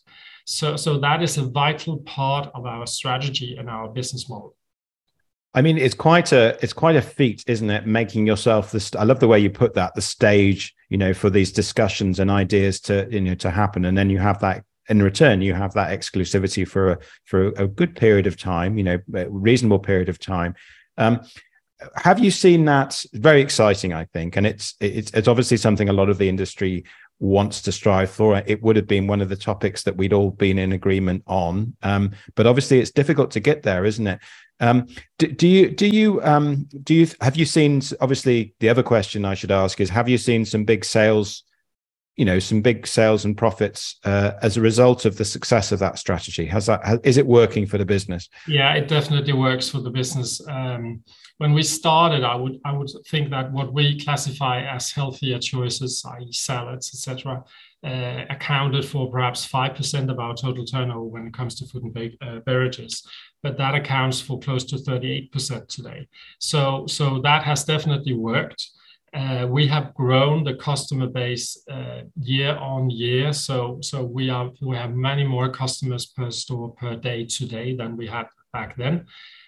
So 0.46 0.76
so 0.78 0.98
that 0.98 1.22
is 1.22 1.38
a 1.38 1.44
vital 1.44 1.98
part 2.00 2.50
of 2.56 2.66
our 2.66 2.88
strategy 2.88 3.56
and 3.58 3.70
our 3.70 3.88
business 3.88 4.28
model 4.30 4.56
I 5.56 5.62
mean, 5.62 5.78
it's 5.78 5.96
quite 5.96 6.34
a 6.34 6.58
it's 6.62 6.74
quite 6.74 6.98
a 6.98 7.02
feat, 7.02 7.44
isn't 7.48 7.70
it? 7.70 7.88
Making 7.88 8.28
yourself 8.28 8.72
the 8.72 8.80
st- 8.80 9.00
I 9.02 9.06
love 9.06 9.22
the 9.22 9.28
way 9.28 9.40
you 9.40 9.50
put 9.50 9.74
that 9.76 9.96
the 9.96 10.02
stage, 10.02 10.76
you 10.90 10.98
know, 10.98 11.14
for 11.14 11.30
these 11.30 11.52
discussions 11.52 12.20
and 12.20 12.30
ideas 12.30 12.82
to 12.82 13.08
you 13.10 13.22
know 13.22 13.36
to 13.36 13.50
happen, 13.50 13.86
and 13.86 13.98
then 13.98 14.10
you 14.10 14.20
have 14.20 14.40
that 14.42 14.66
in 14.88 15.02
return 15.02 15.42
you 15.42 15.54
have 15.54 15.74
that 15.74 15.98
exclusivity 15.98 16.68
for 16.68 16.92
a 16.92 16.98
for 17.24 17.48
a 17.54 17.68
good 17.68 17.96
period 17.96 18.28
of 18.28 18.38
time, 18.38 18.78
you 18.78 18.84
know, 18.84 19.00
a 19.16 19.30
reasonable 19.30 19.80
period 19.80 20.10
of 20.10 20.20
time. 20.20 20.54
Um, 20.98 21.22
have 21.96 22.20
you 22.20 22.32
seen 22.32 22.66
that? 22.66 23.04
Very 23.14 23.42
exciting, 23.42 23.94
I 23.94 24.06
think, 24.06 24.36
and 24.36 24.46
it's 24.46 24.76
it's 24.82 25.12
it's 25.12 25.28
obviously 25.28 25.58
something 25.58 25.88
a 25.88 25.94
lot 25.94 26.10
of 26.10 26.18
the 26.18 26.30
industry 26.30 26.84
wants 27.20 27.62
to 27.64 27.72
strive 27.72 28.10
for. 28.10 28.42
It 28.46 28.62
would 28.62 28.76
have 28.76 28.88
been 28.88 29.08
one 29.08 29.22
of 29.22 29.30
the 29.30 29.36
topics 29.36 29.84
that 29.84 29.96
we'd 29.96 30.14
all 30.14 30.32
been 30.32 30.60
in 30.60 30.74
agreement 30.74 31.24
on. 31.28 31.76
Um, 31.82 32.12
but 32.36 32.48
obviously, 32.48 32.80
it's 32.80 32.92
difficult 32.92 33.32
to 33.32 33.40
get 33.40 33.64
there, 33.64 33.86
isn't 33.86 34.08
it? 34.08 34.20
Um, 34.60 34.88
do, 35.18 35.28
do, 35.28 35.48
you 35.48 35.70
do 35.70 35.88
you 35.88 36.22
um, 36.24 36.68
do 36.84 36.94
you 36.94 37.08
have 37.22 37.36
you 37.36 37.46
seen? 37.46 37.82
Obviously, 38.00 38.54
the 38.60 38.70
other 38.70 38.84
question 38.84 39.26
I 39.26 39.34
should 39.34 39.52
ask 39.52 39.82
is: 39.82 39.90
Have 39.90 40.08
you 40.10 40.18
seen 40.18 40.46
some 40.46 40.64
big 40.64 40.86
sales? 40.86 41.44
You 42.16 42.24
know, 42.24 42.40
some 42.40 42.62
big 42.62 42.88
sales 42.88 43.26
and 43.26 43.38
profits 43.38 44.00
uh, 44.06 44.32
as 44.42 44.56
a 44.56 44.62
result 44.62 45.04
of 45.04 45.18
the 45.18 45.26
success 45.26 45.74
of 45.74 45.80
that 45.80 46.00
strategy. 46.00 46.46
Has 46.46 46.68
that 46.68 46.86
has, 46.86 47.00
is 47.04 47.18
it 47.18 47.28
working 47.28 47.66
for 47.66 47.78
the 47.78 47.86
business? 47.86 48.30
Yeah, 48.48 48.74
it 48.76 48.88
definitely 48.88 49.34
works 49.34 49.68
for 49.68 49.82
the 49.82 49.90
business. 49.90 50.42
Um, 50.48 51.04
when 51.38 51.54
we 51.54 51.64
started, 51.64 52.24
I 52.24 52.36
would 52.36 52.60
I 52.64 52.72
would 52.72 52.90
think 53.08 53.30
that 53.30 53.52
what 53.52 53.74
we 53.74 54.00
classify 54.00 54.62
as 54.62 54.92
healthier 54.92 55.40
choices, 55.40 56.04
i.e., 56.06 56.32
salads, 56.32 56.92
etc., 56.94 57.44
uh, 57.84 58.26
accounted 58.30 58.86
for 58.86 59.12
perhaps 59.12 59.44
five 59.46 59.76
percent 59.76 60.10
of 60.10 60.20
our 60.20 60.34
total 60.34 60.66
turnover 60.66 61.06
when 61.06 61.28
it 61.28 61.34
comes 61.34 61.56
to 61.56 61.66
food 61.66 61.84
and 61.84 62.18
uh, 62.22 62.40
beverages, 62.46 63.06
but 63.44 63.58
that 63.58 63.76
accounts 63.76 64.22
for 64.22 64.40
close 64.40 64.64
to 64.66 64.78
thirty-eight 64.78 65.32
percent 65.32 65.68
today. 65.68 66.08
So 66.40 66.86
so 66.88 67.20
that 67.22 67.44
has 67.44 67.66
definitely 67.66 68.14
worked. 68.14 68.70
Uh, 69.14 69.48
we 69.50 69.66
have 69.66 69.94
grown 69.94 70.44
the 70.44 70.56
customer 70.56 71.08
base 71.08 71.62
uh, 71.72 72.02
year 72.20 72.56
on 72.58 72.90
year, 72.90 73.34
so 73.34 73.80
so 73.82 74.04
we 74.04 74.30
are 74.30 74.52
we 74.62 74.78
have 74.78 74.96
many 74.96 75.26
more 75.26 75.50
customers 75.50 76.06
per 76.06 76.32
store 76.32 76.74
per 76.76 76.96
day 76.96 77.26
today 77.26 77.76
than 77.76 77.98
we 77.98 78.08
had 78.08 78.28
back 78.58 78.72
then. 78.78 78.96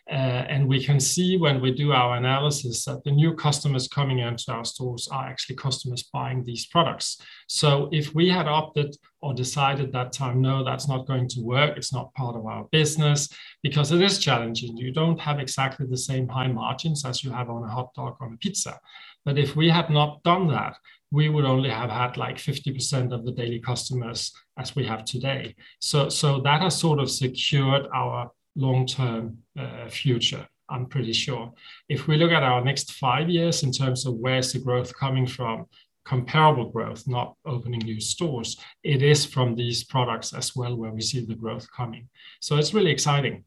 Uh, 0.10 0.44
and 0.54 0.68
we 0.74 0.80
can 0.88 1.00
see 1.00 1.30
when 1.36 1.60
we 1.60 1.72
do 1.84 1.92
our 1.92 2.16
analysis 2.16 2.86
that 2.86 3.04
the 3.04 3.12
new 3.12 3.32
customers 3.46 3.90
coming 3.90 4.20
into 4.20 4.52
our 4.52 4.64
stores 4.64 5.10
are 5.12 5.26
actually 5.32 5.58
customers 5.58 6.04
buying 6.14 6.44
these 6.44 6.66
products. 6.66 7.10
So 7.48 7.90
if 7.92 8.16
we 8.16 8.30
had 8.30 8.48
opted 8.48 8.96
or 9.22 9.34
decided 9.34 9.92
that 9.92 10.14
time, 10.14 10.42
no, 10.42 10.64
that's 10.64 10.88
not 10.88 11.08
going 11.08 11.28
to 11.30 11.42
work, 11.42 11.76
it's 11.76 11.94
not 11.98 12.14
part 12.14 12.36
of 12.38 12.46
our 12.46 12.64
business, 12.72 13.28
because 13.64 13.92
it 13.92 14.02
is 14.02 14.20
challenging. 14.28 14.78
You 14.78 14.92
don't 14.94 15.20
have 15.20 15.40
exactly 15.40 15.86
the 15.86 16.04
same 16.10 16.28
high 16.30 16.52
margins 16.64 17.04
as 17.04 17.24
you 17.24 17.32
have 17.32 17.50
on 17.50 17.64
a 17.64 17.74
hot 17.78 17.94
dog 17.94 18.16
or 18.22 18.34
a 18.34 18.38
pizza. 18.38 18.80
But 19.26 19.38
if 19.38 19.58
we 19.58 19.68
had 19.70 19.90
not 19.90 20.24
done 20.24 20.48
that, 20.48 20.78
we 21.12 21.28
would 21.28 21.46
only 21.46 21.70
have 21.70 21.90
had 21.90 22.16
like 22.16 22.38
50% 22.38 23.14
of 23.14 23.26
the 23.26 23.32
daily 23.32 23.60
customers 23.60 24.32
as 24.58 24.76
we 24.76 24.86
have 24.86 25.04
today. 25.04 25.56
So, 25.80 26.08
so 26.08 26.40
that 26.42 26.62
has 26.62 26.80
sort 26.80 27.00
of 27.00 27.10
secured 27.10 27.88
our 27.94 28.32
long-term 28.58 29.38
uh, 29.58 29.88
future, 29.88 30.48
I'm 30.70 30.88
pretty 30.88 31.14
sure. 31.14 31.54
If 31.88 32.08
we 32.08 32.18
look 32.18 32.32
at 32.32 32.44
our 32.44 32.64
next 32.64 32.94
five 32.94 33.30
years 33.30 33.64
in 33.64 33.72
terms 33.72 34.06
of 34.06 34.16
where's 34.16 34.52
the 34.52 34.60
growth 34.60 34.94
coming 34.98 35.26
from, 35.26 35.68
comparable 36.04 36.70
growth, 36.70 37.08
not 37.08 37.36
opening 37.46 37.80
new 37.80 38.00
stores, 38.00 38.58
it 38.84 39.02
is 39.02 39.26
from 39.26 39.56
these 39.56 39.84
products 39.84 40.34
as 40.34 40.56
well 40.56 40.76
where 40.76 40.92
we 40.92 41.02
see 41.02 41.26
the 41.26 41.36
growth 41.36 41.68
coming. 41.72 42.08
So 42.40 42.58
it's 42.58 42.74
really 42.74 42.92
exciting. 42.92 43.44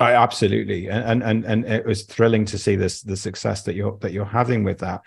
I, 0.00 0.14
absolutely, 0.14 0.88
and 0.88 1.22
and 1.22 1.44
and 1.44 1.66
it 1.66 1.84
was 1.84 2.04
thrilling 2.04 2.46
to 2.46 2.56
see 2.56 2.74
this 2.74 3.02
the 3.02 3.18
success 3.18 3.64
that 3.64 3.74
you're 3.74 3.98
that 4.00 4.12
you're 4.12 4.24
having 4.24 4.64
with 4.64 4.78
that. 4.78 5.02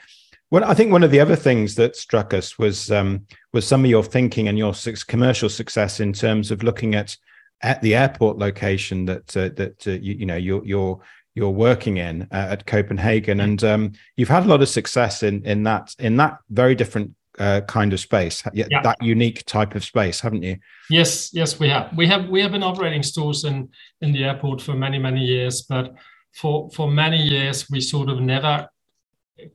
Well, 0.51 0.63
I 0.63 0.75
think 0.75 0.91
one 0.91 1.01
of 1.01 1.09
the 1.09 1.19
other 1.19 1.35
things 1.35 1.73
that 1.75 1.95
struck 1.95 2.31
us 2.31 2.59
was 2.59 2.91
um, 2.91 3.25
was 3.53 3.65
some 3.65 3.83
of 3.83 3.89
your 3.89 4.03
thinking 4.03 4.47
and 4.47 4.57
your 4.57 4.73
commercial 5.07 5.49
success 5.49 5.99
in 5.99 6.13
terms 6.13 6.51
of 6.51 6.61
looking 6.61 6.93
at 6.93 7.17
at 7.63 7.81
the 7.81 7.95
airport 7.95 8.37
location 8.37 9.05
that 9.05 9.35
uh, 9.35 9.49
that 9.55 9.87
uh, 9.87 9.91
you, 9.91 10.13
you, 10.15 10.25
know 10.25 10.35
you're 10.35 10.63
you're 10.65 11.01
you're 11.33 11.49
working 11.49 11.97
in 11.97 12.23
uh, 12.31 12.47
at 12.51 12.65
Copenhagen, 12.65 13.39
and 13.39 13.63
um, 13.63 13.91
you've 14.17 14.29
had 14.29 14.43
a 14.43 14.47
lot 14.47 14.61
of 14.61 14.69
success 14.69 15.23
in 15.23 15.43
in 15.45 15.63
that 15.63 15.95
in 15.97 16.17
that 16.17 16.37
very 16.49 16.75
different 16.75 17.15
uh, 17.39 17.61
kind 17.61 17.93
of 17.93 17.99
space, 17.99 18.43
yeah. 18.53 18.67
that 18.83 19.01
unique 19.01 19.43
type 19.45 19.73
of 19.73 19.83
space, 19.83 20.19
haven't 20.19 20.43
you? 20.43 20.57
Yes, 20.89 21.33
yes, 21.33 21.59
we 21.59 21.69
have. 21.69 21.95
We 21.95 22.05
have 22.07 22.29
we 22.29 22.41
have 22.41 22.51
been 22.51 22.63
operating 22.63 23.01
stores 23.01 23.45
in 23.45 23.69
in 24.01 24.11
the 24.11 24.25
airport 24.25 24.61
for 24.61 24.73
many 24.73 24.99
many 24.99 25.21
years, 25.21 25.63
but 25.63 25.95
for 26.33 26.69
for 26.71 26.91
many 26.91 27.17
years 27.17 27.69
we 27.69 27.81
sort 27.81 28.09
of 28.09 28.19
never 28.19 28.67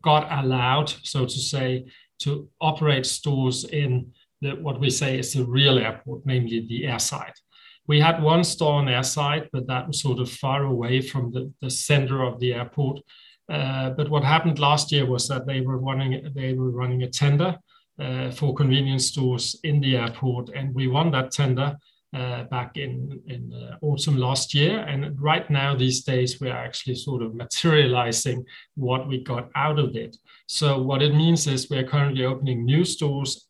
got 0.03 0.27
allowed, 0.45 0.89
so 1.03 1.25
to 1.25 1.39
say, 1.39 1.87
to 2.21 2.49
operate 2.61 3.07
stores 3.07 3.65
in 3.65 4.13
the, 4.41 4.53
what 4.53 4.81
we 4.81 4.91
say 4.91 5.19
is 5.19 5.33
the 5.33 5.45
real 5.45 5.79
airport, 5.79 6.23
namely 6.25 6.67
the 6.69 6.83
airside. 6.85 7.35
We 7.89 8.01
had 8.01 8.23
one 8.23 8.45
store 8.45 8.75
on 8.75 8.87
airside, 8.87 9.49
but 9.51 9.67
that 9.67 9.89
was 9.89 10.03
sort 10.03 10.21
of 10.21 10.31
far 10.31 10.65
away 10.65 11.01
from 11.01 11.33
the, 11.33 11.53
the 11.63 11.71
center 11.71 12.23
of 12.23 12.39
the 12.39 12.53
airport. 12.53 13.01
Uh, 13.51 13.91
but 13.91 14.11
what 14.11 14.23
happened 14.23 14.59
last 14.59 14.93
year 14.93 15.07
was 15.07 15.27
that 15.29 15.47
they 15.47 15.63
were 15.63 15.79
running 15.79 16.31
they 16.37 16.53
were 16.53 16.71
running 16.71 17.03
a 17.03 17.09
tender 17.09 17.57
uh, 17.99 18.31
for 18.31 18.55
convenience 18.55 19.07
stores 19.07 19.59
in 19.65 19.81
the 19.81 19.97
airport, 19.97 20.51
and 20.51 20.75
we 20.75 20.87
won 20.87 21.11
that 21.13 21.31
tender 21.31 21.75
uh, 22.15 22.45
back 22.45 22.77
in 22.77 23.21
in 23.27 23.53
uh, 23.55 23.77
autumn 23.81 24.19
last 24.19 24.53
year. 24.53 24.81
And 24.81 25.19
right 25.19 25.49
now, 25.51 25.75
these 25.75 26.03
days, 26.03 26.41
we 26.41 26.51
are 26.51 26.65
actually 26.65 26.97
sort 26.97 27.23
of 27.23 27.35
materializing 27.35 28.45
what 28.77 29.09
we 29.09 29.25
got 29.25 29.49
out 29.55 29.79
of 29.79 29.97
it. 29.97 30.15
So 30.47 30.83
what 30.83 31.03
it 31.03 31.15
means 31.15 31.47
is 31.47 31.71
we 31.71 31.79
are 31.79 31.89
currently 31.89 32.27
opening 32.27 32.67
new 32.67 32.85
stores 32.85 33.48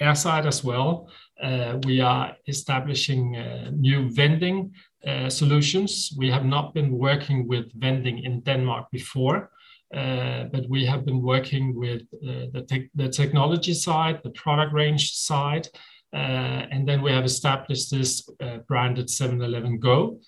airside 0.00 0.46
as 0.46 0.64
well. 0.64 1.08
Uh, 1.42 1.78
we 1.84 2.00
are 2.00 2.36
establishing 2.48 3.36
uh, 3.36 3.70
new 3.72 4.08
vending 4.10 4.72
uh, 5.06 5.28
solutions. 5.28 6.12
We 6.16 6.30
have 6.30 6.44
not 6.44 6.74
been 6.74 6.92
working 6.98 7.48
with 7.48 7.72
vending 7.74 8.18
in 8.24 8.40
Denmark 8.40 8.90
before, 8.90 9.50
but 9.90 10.68
we 10.68 10.84
have 10.86 11.04
been 11.04 11.22
working 11.22 11.74
with 11.74 12.02
the 12.10 13.08
technology 13.12 13.74
side, 13.74 14.20
the 14.22 14.30
product 14.30 14.72
range 14.72 15.12
side, 15.12 15.68
and 16.12 16.86
then 16.88 17.02
we 17.02 17.12
have 17.12 17.24
established 17.24 17.90
this 17.90 18.28
branded 18.68 19.08
7-Eleven 19.08 19.78
Go 19.78 20.20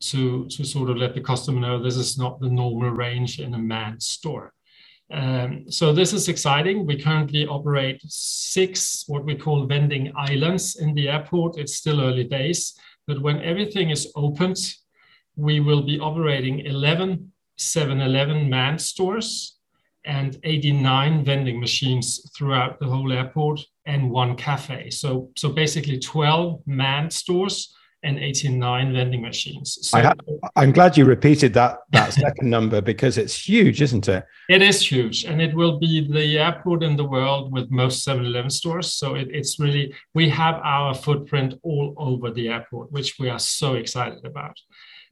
to 0.00 0.48
sort 0.50 0.90
of 0.90 0.96
let 0.96 1.14
the 1.14 1.20
customer 1.20 1.60
know 1.60 1.82
this 1.82 1.96
is 1.96 2.16
not 2.16 2.40
the 2.40 2.48
normal 2.48 2.90
range 2.90 3.40
in 3.40 3.54
a 3.54 3.58
manned 3.58 4.02
store. 4.02 4.52
Um, 5.12 5.64
so 5.70 5.92
this 5.92 6.12
is 6.12 6.28
exciting. 6.28 6.86
We 6.86 7.02
currently 7.02 7.46
operate 7.46 8.00
six 8.06 9.04
what 9.08 9.24
we 9.24 9.34
call 9.34 9.66
vending 9.66 10.12
islands 10.16 10.76
in 10.76 10.94
the 10.94 11.08
airport. 11.08 11.58
It's 11.58 11.74
still 11.74 12.00
early 12.00 12.24
days, 12.24 12.74
but 13.06 13.20
when 13.20 13.42
everything 13.42 13.90
is 13.90 14.12
opened, 14.14 14.58
we 15.36 15.60
will 15.60 15.82
be 15.82 15.98
operating 15.98 16.60
11 16.60 17.32
7-Eleven 17.60 18.48
manned 18.48 18.80
stores 18.80 19.58
and 20.06 20.38
89 20.44 21.24
vending 21.24 21.60
machines 21.60 22.30
throughout 22.34 22.80
the 22.80 22.86
whole 22.86 23.12
airport 23.12 23.60
and 23.84 24.10
one 24.10 24.34
cafe. 24.34 24.88
So, 24.88 25.30
so 25.36 25.50
basically 25.50 25.98
12 25.98 26.62
manned 26.66 27.12
stores 27.12 27.76
and 28.02 28.18
89 28.18 28.92
vending 28.92 29.22
machines. 29.22 29.78
So, 29.82 29.98
I 29.98 30.62
am 30.62 30.72
glad 30.72 30.96
you 30.96 31.04
repeated 31.04 31.54
that 31.54 31.80
that 31.92 32.12
second 32.24 32.48
number 32.48 32.80
because 32.80 33.18
it's 33.18 33.48
huge, 33.48 33.82
isn't 33.82 34.08
it? 34.08 34.24
It 34.48 34.62
is 34.62 34.80
huge, 34.90 35.24
and 35.24 35.40
it 35.40 35.54
will 35.54 35.78
be 35.78 36.10
the 36.10 36.38
airport 36.38 36.82
in 36.82 36.96
the 36.96 37.04
world 37.04 37.52
with 37.52 37.70
most 37.70 38.06
7-Eleven 38.06 38.50
stores. 38.50 38.92
So 38.92 39.14
it, 39.14 39.28
it's 39.30 39.58
really 39.60 39.94
we 40.14 40.28
have 40.30 40.60
our 40.64 40.94
footprint 40.94 41.54
all 41.62 41.94
over 41.98 42.30
the 42.30 42.48
airport, 42.48 42.90
which 42.92 43.18
we 43.18 43.28
are 43.28 43.38
so 43.38 43.74
excited 43.74 44.24
about. 44.24 44.56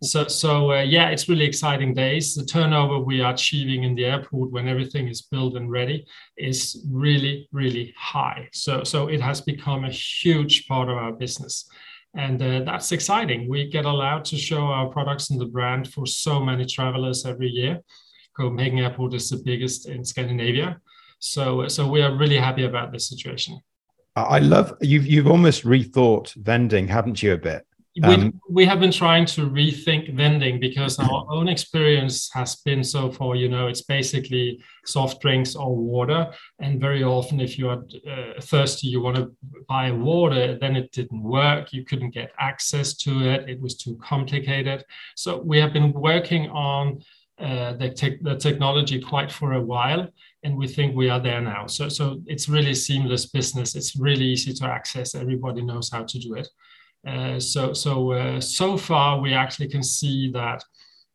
So 0.03 0.29
so 0.29 0.73
uh, 0.73 0.83
yeah, 0.83 1.09
it's 1.11 1.29
really 1.29 1.45
exciting 1.45 1.93
days. 1.93 2.35
The 2.35 2.45
turnover 2.45 3.01
we 3.01 3.21
are 3.21 3.35
achieving 3.35 3.83
in 3.83 3.97
the 3.97 4.05
airport 4.05 4.53
when 4.53 4.69
everything 4.69 5.09
is 5.09 5.23
built 5.23 5.57
and 5.57 5.71
ready 5.71 6.07
is 6.37 6.87
really 6.89 7.49
really 7.53 7.93
high. 7.99 8.49
So 8.53 8.85
so 8.85 9.09
it 9.09 9.21
has 9.21 9.41
become 9.41 9.85
a 9.85 9.91
huge 9.91 10.69
part 10.69 10.89
of 10.89 10.97
our 10.97 11.13
business 11.13 11.69
and 12.19 12.43
uh, 12.43 12.61
that's 12.65 12.91
exciting. 12.91 13.49
We 13.49 13.71
get 13.71 13.85
allowed 13.85 14.25
to 14.27 14.37
show 14.37 14.63
our 14.77 14.89
products 14.89 15.31
and 15.31 15.41
the 15.41 15.47
brand 15.47 15.93
for 15.93 16.05
so 16.05 16.41
many 16.41 16.67
travelers 16.67 17.25
every 17.25 17.49
year. 17.49 17.81
Copenhagen 18.37 18.81
Airport 18.81 19.15
is 19.15 19.31
the 19.31 19.41
biggest 19.45 19.89
in 19.89 20.05
Scandinavia, 20.05 20.81
so 21.21 21.69
so 21.69 21.89
we 21.89 22.03
are 22.03 22.17
really 22.17 22.37
happy 22.37 22.65
about 22.65 22.93
this 22.93 23.09
situation. 23.09 23.61
I 24.17 24.41
love 24.41 24.75
you've 24.81 25.07
you've 25.07 25.29
almost 25.29 25.65
rethought 25.65 26.35
vending, 26.35 26.89
haven't 26.89 27.23
you, 27.23 27.33
a 27.35 27.39
bit? 27.39 27.68
Um, 28.03 28.41
we, 28.49 28.63
we 28.63 28.65
have 28.67 28.81
been 28.81 28.93
trying 28.93 29.27
to 29.27 29.49
rethink 29.49 30.15
vending 30.15 30.61
because 30.61 30.99
our 30.99 31.27
own 31.31 31.49
experience 31.49 32.31
has 32.33 32.57
been 32.57 32.85
so 32.85 33.11
far, 33.11 33.37
you 33.37 33.49
know, 33.49 33.67
it's 33.67 33.83
basically 33.83 34.63
soft 34.85 35.21
drinks 35.21 35.55
or 35.55 35.75
water. 35.77 36.33
And 36.59 36.81
very 36.81 37.03
often, 37.03 37.41
if 37.41 37.59
you 37.59 37.69
are 37.69 37.85
uh, 38.11 38.41
thirsty, 38.41 38.89
you 38.89 39.01
want 39.01 39.17
to 39.17 39.33
buy 39.69 39.91
water, 39.91 40.59
then 40.59 40.77
it 40.77 40.93
didn't 40.93 41.23
work. 41.23 41.73
You 41.73 41.85
couldn't 41.85 42.11
get 42.11 42.33
access 42.39 42.95
to 42.99 43.23
it, 43.23 43.49
it 43.49 43.61
was 43.61 43.77
too 43.77 43.99
complicated. 44.03 44.85
So 45.17 45.39
we 45.39 45.59
have 45.59 45.73
been 45.73 45.93
working 45.93 46.49
on 46.51 47.01
uh, 47.41 47.73
the, 47.75 47.91
te- 47.91 48.19
the 48.21 48.35
technology 48.35 49.01
quite 49.01 49.31
for 49.31 49.53
a 49.53 49.61
while 49.61 50.09
and 50.43 50.57
we 50.57 50.67
think 50.67 50.97
we 50.97 51.09
are 51.09 51.21
there 51.21 51.41
now 51.41 51.69
so 51.69 51.89
so 51.89 52.21
it's 52.27 52.49
really 52.49 52.75
seamless 52.75 53.27
business 53.27 53.77
it's 53.77 53.95
really 53.95 54.25
easy 54.25 54.53
to 54.53 54.67
access 54.67 55.15
everybody 55.15 55.63
knows 55.63 55.89
how 55.89 56.03
to 56.03 56.19
do 56.19 56.35
it 56.35 56.49
so 57.39 57.73
so 57.73 58.13
uh, 58.13 58.41
so 58.41 58.77
far 58.77 59.21
we 59.21 59.33
actually 59.33 59.69
can 59.69 59.83
see 59.83 60.31
that 60.33 60.63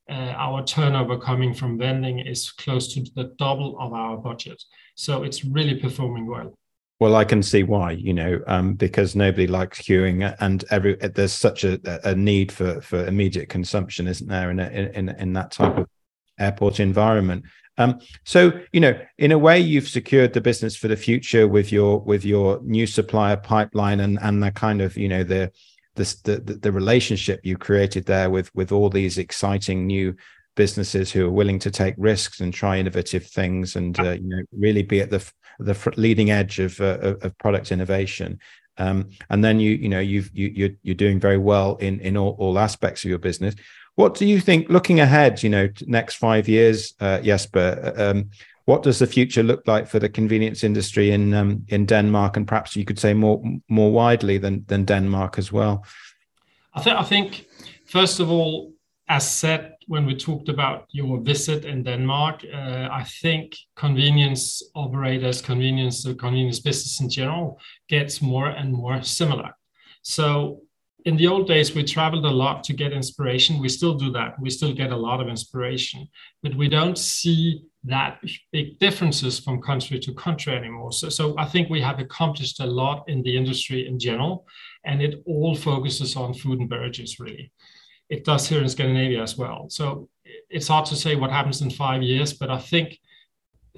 uh, 0.09 0.33
our 0.37 0.63
turnover 0.63 1.17
coming 1.17 1.53
from 1.53 1.77
vending 1.77 2.19
is 2.19 2.51
close 2.51 2.93
to 2.93 3.05
the 3.15 3.33
double 3.37 3.77
of 3.79 3.93
our 3.93 4.17
budget. 4.17 4.61
So 4.95 5.23
it's 5.23 5.45
really 5.45 5.75
performing 5.75 6.27
well. 6.27 6.53
Well, 6.99 7.15
I 7.15 7.25
can 7.25 7.43
see 7.43 7.63
why, 7.63 7.91
you 7.91 8.13
know, 8.13 8.39
um, 8.47 8.75
because 8.75 9.15
nobody 9.15 9.47
likes 9.47 9.81
queuing, 9.81 10.35
and 10.39 10.63
every 10.69 10.95
there's 10.95 11.33
such 11.33 11.63
a, 11.63 11.79
a 12.09 12.15
need 12.15 12.51
for 12.51 12.79
for 12.81 13.05
immediate 13.05 13.49
consumption, 13.49 14.07
isn't 14.07 14.27
there, 14.27 14.51
in 14.51 14.59
a, 14.59 14.69
in 14.69 15.09
in 15.09 15.33
that 15.33 15.51
type 15.51 15.77
of 15.77 15.87
airport 16.39 16.79
environment. 16.79 17.43
Um, 17.77 17.99
so, 18.23 18.51
you 18.71 18.79
know, 18.79 18.97
in 19.17 19.31
a 19.31 19.37
way, 19.37 19.59
you've 19.59 19.87
secured 19.87 20.33
the 20.33 20.41
business 20.41 20.75
for 20.75 20.87
the 20.87 20.95
future 20.95 21.47
with 21.47 21.71
your 21.71 21.99
with 21.99 22.23
your 22.23 22.61
new 22.63 22.85
supplier 22.85 23.37
pipeline 23.37 23.99
and 23.99 24.19
and 24.21 24.41
the 24.41 24.51
kind 24.51 24.81
of 24.81 24.95
you 24.95 25.09
know 25.09 25.23
the 25.23 25.51
the 25.95 26.15
the, 26.23 26.53
the 26.55 26.71
relationship 26.71 27.39
you 27.43 27.57
created 27.57 28.05
there 28.05 28.29
with 28.29 28.53
with 28.55 28.71
all 28.71 28.89
these 28.89 29.17
exciting 29.17 29.87
new 29.87 30.15
businesses 30.55 31.11
who 31.11 31.25
are 31.25 31.31
willing 31.31 31.59
to 31.59 31.71
take 31.71 31.95
risks 31.97 32.39
and 32.39 32.53
try 32.53 32.77
innovative 32.77 33.25
things 33.25 33.75
and 33.75 33.99
uh, 33.99 34.11
you 34.11 34.27
know 34.27 34.43
really 34.51 34.83
be 34.83 35.01
at 35.01 35.09
the 35.09 35.31
the 35.59 35.93
leading 35.97 36.31
edge 36.31 36.59
of 36.59 36.79
uh, 36.81 37.15
of 37.21 37.37
product 37.37 37.71
innovation. 37.71 38.39
Um, 38.77 39.09
and 39.29 39.43
then 39.43 39.59
you 39.59 39.71
you 39.71 39.89
know 39.89 39.99
you've 39.99 40.31
you, 40.33 40.47
you're, 40.47 40.75
you're 40.81 40.95
doing 40.95 41.19
very 41.19 41.37
well 41.37 41.75
in 41.75 41.99
in 41.99 42.17
all, 42.17 42.35
all 42.39 42.57
aspects 42.57 43.03
of 43.03 43.09
your 43.09 43.19
business. 43.19 43.55
What 43.95 44.15
do 44.15 44.25
you 44.25 44.39
think 44.39 44.69
looking 44.69 44.99
ahead 44.99 45.43
you 45.43 45.49
know 45.49 45.69
next 45.85 46.15
five 46.15 46.47
years 46.47 46.95
uh, 46.99 47.19
jesper 47.19 47.93
um, 47.95 48.29
what 48.65 48.83
does 48.83 48.99
the 48.99 49.07
future 49.07 49.43
look 49.43 49.67
like 49.67 49.87
for 49.87 49.99
the 49.99 50.09
convenience 50.09 50.63
industry 50.63 51.11
in 51.11 51.33
um, 51.33 51.65
in 51.69 51.85
denmark 51.85 52.37
and 52.37 52.47
perhaps 52.47 52.75
you 52.75 52.85
could 52.85 52.99
say 52.99 53.13
more 53.13 53.41
more 53.69 53.91
widely 53.91 54.37
than 54.37 54.63
than 54.67 54.85
denmark 54.85 55.37
as 55.37 55.51
well 55.51 55.85
i 56.73 56.81
think 56.81 56.97
i 56.97 57.03
think 57.03 57.47
first 57.85 58.19
of 58.19 58.29
all 58.29 58.73
as 59.09 59.29
said 59.29 59.73
when 59.87 60.05
we 60.05 60.15
talked 60.15 60.49
about 60.49 60.87
your 60.91 61.19
visit 61.19 61.65
in 61.65 61.83
Denmark, 61.83 62.45
uh, 62.53 62.87
I 62.91 63.03
think 63.21 63.55
convenience 63.75 64.63
operators, 64.75 65.41
convenience, 65.41 66.03
the 66.03 66.15
convenience 66.15 66.59
business 66.59 67.01
in 67.01 67.09
general, 67.09 67.59
gets 67.89 68.21
more 68.21 68.47
and 68.47 68.71
more 68.71 69.01
similar. 69.03 69.51
So 70.01 70.61
in 71.05 71.17
the 71.17 71.27
old 71.27 71.47
days, 71.47 71.75
we 71.75 71.83
traveled 71.83 72.25
a 72.25 72.31
lot 72.31 72.63
to 72.65 72.73
get 72.73 72.93
inspiration. 72.93 73.59
We 73.59 73.69
still 73.69 73.95
do 73.95 74.11
that. 74.11 74.39
We 74.39 74.49
still 74.49 74.73
get 74.73 74.91
a 74.91 74.97
lot 74.97 75.19
of 75.19 75.27
inspiration, 75.27 76.07
but 76.41 76.55
we 76.55 76.69
don't 76.69 76.97
see 76.97 77.63
that 77.85 78.19
big 78.51 78.79
differences 78.79 79.39
from 79.39 79.61
country 79.61 79.99
to 79.99 80.13
country 80.13 80.55
anymore. 80.55 80.91
So, 80.93 81.09
so 81.09 81.35
I 81.37 81.45
think 81.45 81.69
we 81.69 81.81
have 81.81 81.99
accomplished 81.99 82.59
a 82.61 82.65
lot 82.65 83.03
in 83.07 83.21
the 83.23 83.35
industry 83.35 83.87
in 83.87 83.99
general, 83.99 84.45
and 84.85 85.01
it 85.01 85.21
all 85.25 85.55
focuses 85.55 86.15
on 86.15 86.33
food 86.33 86.59
and 86.59 86.69
beverages 86.69 87.19
really 87.19 87.51
it 88.09 88.25
does 88.25 88.47
here 88.47 88.61
in 88.61 88.69
Scandinavia 88.69 89.21
as 89.21 89.37
well. 89.37 89.65
So 89.69 90.09
it's 90.49 90.67
hard 90.67 90.85
to 90.87 90.95
say 90.95 91.15
what 91.15 91.31
happens 91.31 91.61
in 91.61 91.69
five 91.69 92.03
years, 92.03 92.33
but 92.33 92.49
I 92.49 92.59
think 92.59 92.99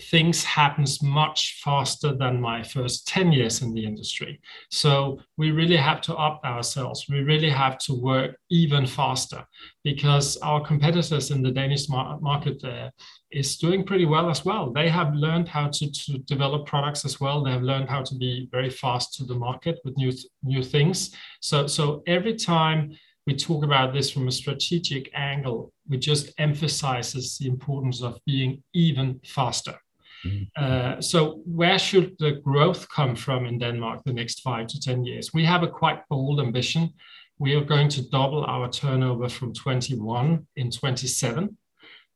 things 0.01 0.43
happens 0.43 1.01
much 1.01 1.61
faster 1.63 2.13
than 2.13 2.41
my 2.41 2.61
first 2.61 3.07
10 3.07 3.31
years 3.31 3.61
in 3.61 3.73
the 3.73 3.85
industry. 3.85 4.41
So 4.69 5.19
we 5.37 5.51
really 5.51 5.77
have 5.77 6.01
to 6.01 6.15
up 6.15 6.41
ourselves. 6.43 7.05
We 7.09 7.21
really 7.21 7.49
have 7.49 7.77
to 7.79 7.93
work 7.93 8.37
even 8.49 8.85
faster 8.85 9.45
because 9.85 10.35
our 10.37 10.59
competitors 10.59 11.31
in 11.31 11.41
the 11.41 11.51
Danish 11.51 11.87
market 11.87 12.61
uh, 12.63 12.89
is 13.31 13.57
doing 13.57 13.85
pretty 13.85 14.05
well 14.05 14.29
as 14.29 14.43
well. 14.43 14.71
They 14.71 14.89
have 14.89 15.13
learned 15.13 15.47
how 15.47 15.69
to, 15.69 15.89
to 15.89 16.17
develop 16.19 16.65
products 16.65 17.05
as 17.05 17.21
well. 17.21 17.41
They 17.41 17.51
have 17.51 17.63
learned 17.63 17.89
how 17.89 18.03
to 18.03 18.15
be 18.15 18.49
very 18.51 18.69
fast 18.69 19.13
to 19.15 19.23
the 19.23 19.35
market 19.35 19.79
with 19.85 19.95
new, 19.97 20.11
new 20.43 20.61
things. 20.61 21.15
So, 21.39 21.67
so 21.67 22.03
every 22.05 22.35
time 22.35 22.97
we 23.25 23.35
talk 23.35 23.63
about 23.63 23.93
this 23.93 24.11
from 24.11 24.27
a 24.27 24.31
strategic 24.31 25.09
angle, 25.15 25.73
we 25.87 25.97
just 25.97 26.33
emphasizes 26.37 27.37
the 27.37 27.47
importance 27.47 28.03
of 28.03 28.19
being 28.25 28.61
even 28.73 29.21
faster. 29.23 29.75
Mm-hmm. 30.25 30.43
Uh, 30.63 31.01
so 31.01 31.41
where 31.45 31.79
should 31.79 32.15
the 32.19 32.33
growth 32.43 32.87
come 32.89 33.15
from 33.15 33.45
in 33.45 33.57
Denmark 33.57 34.03
the 34.05 34.13
next 34.13 34.41
five 34.41 34.67
to 34.67 34.79
10 34.79 35.05
years? 35.05 35.33
We 35.33 35.45
have 35.45 35.63
a 35.63 35.67
quite 35.67 36.07
bold 36.09 36.39
ambition. 36.39 36.93
We 37.37 37.55
are 37.55 37.63
going 37.63 37.89
to 37.89 38.09
double 38.09 38.45
our 38.45 38.69
turnover 38.69 39.27
from 39.29 39.53
21 39.53 40.47
in 40.55 40.71
27. 40.71 41.57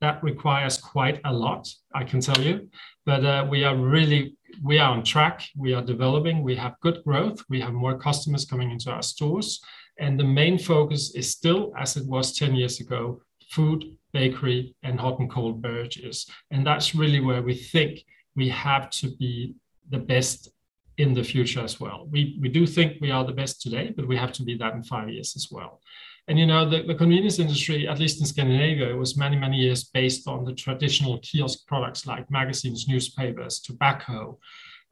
That 0.00 0.22
requires 0.22 0.78
quite 0.78 1.20
a 1.24 1.32
lot, 1.32 1.68
I 1.94 2.04
can 2.04 2.20
tell 2.20 2.40
you. 2.40 2.70
But 3.04 3.24
uh, 3.24 3.46
we 3.50 3.64
are 3.64 3.76
really 3.76 4.36
we 4.62 4.78
are 4.78 4.90
on 4.90 5.04
track. 5.04 5.44
We 5.56 5.74
are 5.74 5.82
developing. 5.82 6.42
We 6.42 6.56
have 6.56 6.80
good 6.80 7.02
growth. 7.04 7.42
We 7.48 7.60
have 7.60 7.72
more 7.72 7.98
customers 7.98 8.44
coming 8.44 8.70
into 8.70 8.90
our 8.90 9.02
stores. 9.02 9.60
And 9.98 10.18
the 10.18 10.24
main 10.24 10.58
focus 10.58 11.14
is 11.14 11.30
still, 11.30 11.72
as 11.78 11.96
it 11.96 12.06
was 12.06 12.36
10 12.36 12.54
years 12.54 12.80
ago, 12.80 13.20
food, 13.50 13.84
bakery, 14.12 14.74
and 14.82 15.00
hot 15.00 15.18
and 15.18 15.30
cold 15.30 15.62
beverages. 15.62 16.26
And 16.50 16.66
that's 16.66 16.94
really 16.94 17.20
where 17.20 17.42
we 17.42 17.54
think 17.54 18.04
we 18.36 18.48
have 18.48 18.90
to 18.90 19.10
be 19.16 19.54
the 19.90 19.98
best 19.98 20.50
in 20.98 21.14
the 21.14 21.24
future 21.24 21.60
as 21.60 21.80
well. 21.80 22.06
We, 22.10 22.38
we 22.40 22.48
do 22.48 22.66
think 22.66 23.00
we 23.00 23.10
are 23.10 23.24
the 23.24 23.32
best 23.32 23.62
today, 23.62 23.92
but 23.96 24.06
we 24.06 24.16
have 24.16 24.32
to 24.32 24.42
be 24.42 24.56
that 24.58 24.74
in 24.74 24.82
five 24.82 25.08
years 25.08 25.34
as 25.34 25.48
well. 25.50 25.80
And 26.28 26.38
you 26.38 26.46
know, 26.46 26.68
the, 26.68 26.82
the 26.82 26.94
convenience 26.94 27.38
industry, 27.38 27.88
at 27.88 27.98
least 27.98 28.20
in 28.20 28.26
Scandinavia, 28.26 28.94
was 28.94 29.16
many, 29.16 29.36
many 29.36 29.56
years 29.56 29.84
based 29.84 30.28
on 30.28 30.44
the 30.44 30.54
traditional 30.54 31.18
kiosk 31.18 31.66
products 31.66 32.06
like 32.06 32.30
magazines, 32.30 32.86
newspapers, 32.86 33.58
tobacco, 33.60 34.38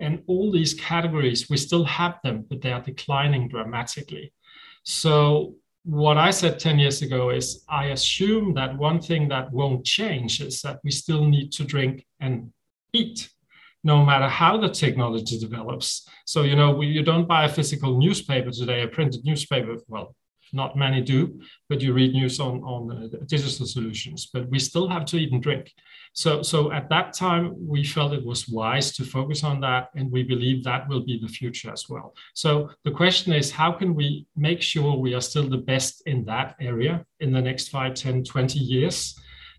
and 0.01 0.23
all 0.27 0.51
these 0.51 0.75
categories. 0.75 1.49
We 1.51 1.57
still 1.59 1.85
have 1.85 2.19
them, 2.25 2.47
but 2.49 2.63
they 2.63 2.73
are 2.73 2.81
declining 2.81 3.49
dramatically. 3.49 4.33
So 4.83 5.55
what 5.89 6.19
I 6.19 6.31
said 6.31 6.59
10 6.59 6.79
years 6.79 7.01
ago 7.01 7.31
is 7.31 7.65
I 7.67 7.87
assume 7.87 8.53
that 8.55 8.77
one 8.77 9.01
thing 9.01 9.27
that 9.29 9.51
won't 9.51 9.87
change 9.87 10.43
is 10.43 10.61
that 10.61 10.81
we 10.85 10.91
still 10.91 11.25
need 11.25 11.51
to 11.53 11.65
drink 11.65 12.05
and 12.21 12.53
eat 12.93 13.31
no 13.85 14.05
matter 14.05 14.29
how 14.29 14.59
the 14.59 14.69
technology 14.69 15.39
develops. 15.39 16.07
So, 16.27 16.43
you 16.43 16.57
know, 16.57 16.73
we, 16.73 16.89
you 16.89 17.03
don't 17.03 17.27
buy 17.27 17.47
a 17.47 17.49
physical 17.49 17.97
newspaper 17.97 18.51
today, 18.51 18.83
a 18.83 18.89
printed 18.89 19.25
newspaper. 19.25 19.79
Well, 19.89 20.15
not 20.53 20.77
many 20.77 21.01
do, 21.01 21.41
but 21.69 21.81
you 21.81 21.93
read 21.93 22.13
news 22.13 22.41
on, 22.41 22.61
on 22.63 22.91
uh, 22.91 23.19
digital 23.27 23.67
solutions. 23.67 24.29
But 24.33 24.49
we 24.49 24.59
still 24.59 24.89
have 24.89 25.05
to 25.07 25.17
eat 25.17 25.33
and 25.33 25.43
drink. 25.43 25.73
So, 26.13 26.43
so 26.43 26.73
at 26.73 26.89
that 26.89 27.13
time, 27.13 27.55
we 27.57 27.85
felt 27.85 28.13
it 28.13 28.25
was 28.25 28.49
wise 28.49 28.93
to 28.97 29.05
focus 29.05 29.45
on 29.45 29.61
that, 29.61 29.91
and 29.95 30.11
we 30.11 30.23
believe 30.23 30.65
that 30.65 30.89
will 30.89 31.05
be 31.05 31.19
the 31.19 31.29
future 31.29 31.71
as 31.73 31.89
well. 31.89 32.15
So 32.35 32.71
the 32.85 32.91
question 32.91 33.33
is, 33.33 33.51
how 33.51 33.73
can 33.73 33.95
we 33.95 34.27
make 34.37 34.63
sure 34.63 34.97
we 34.97 35.15
are 35.15 35.21
still 35.21 35.49
the 35.49 35.59
best 35.59 36.03
in 36.07 36.25
that 36.25 36.57
area 36.61 37.05
in 37.21 37.33
the 37.33 37.43
next 37.43 37.69
5, 37.69 37.95
10, 37.95 38.25
20 38.25 38.59
years? 38.59 39.19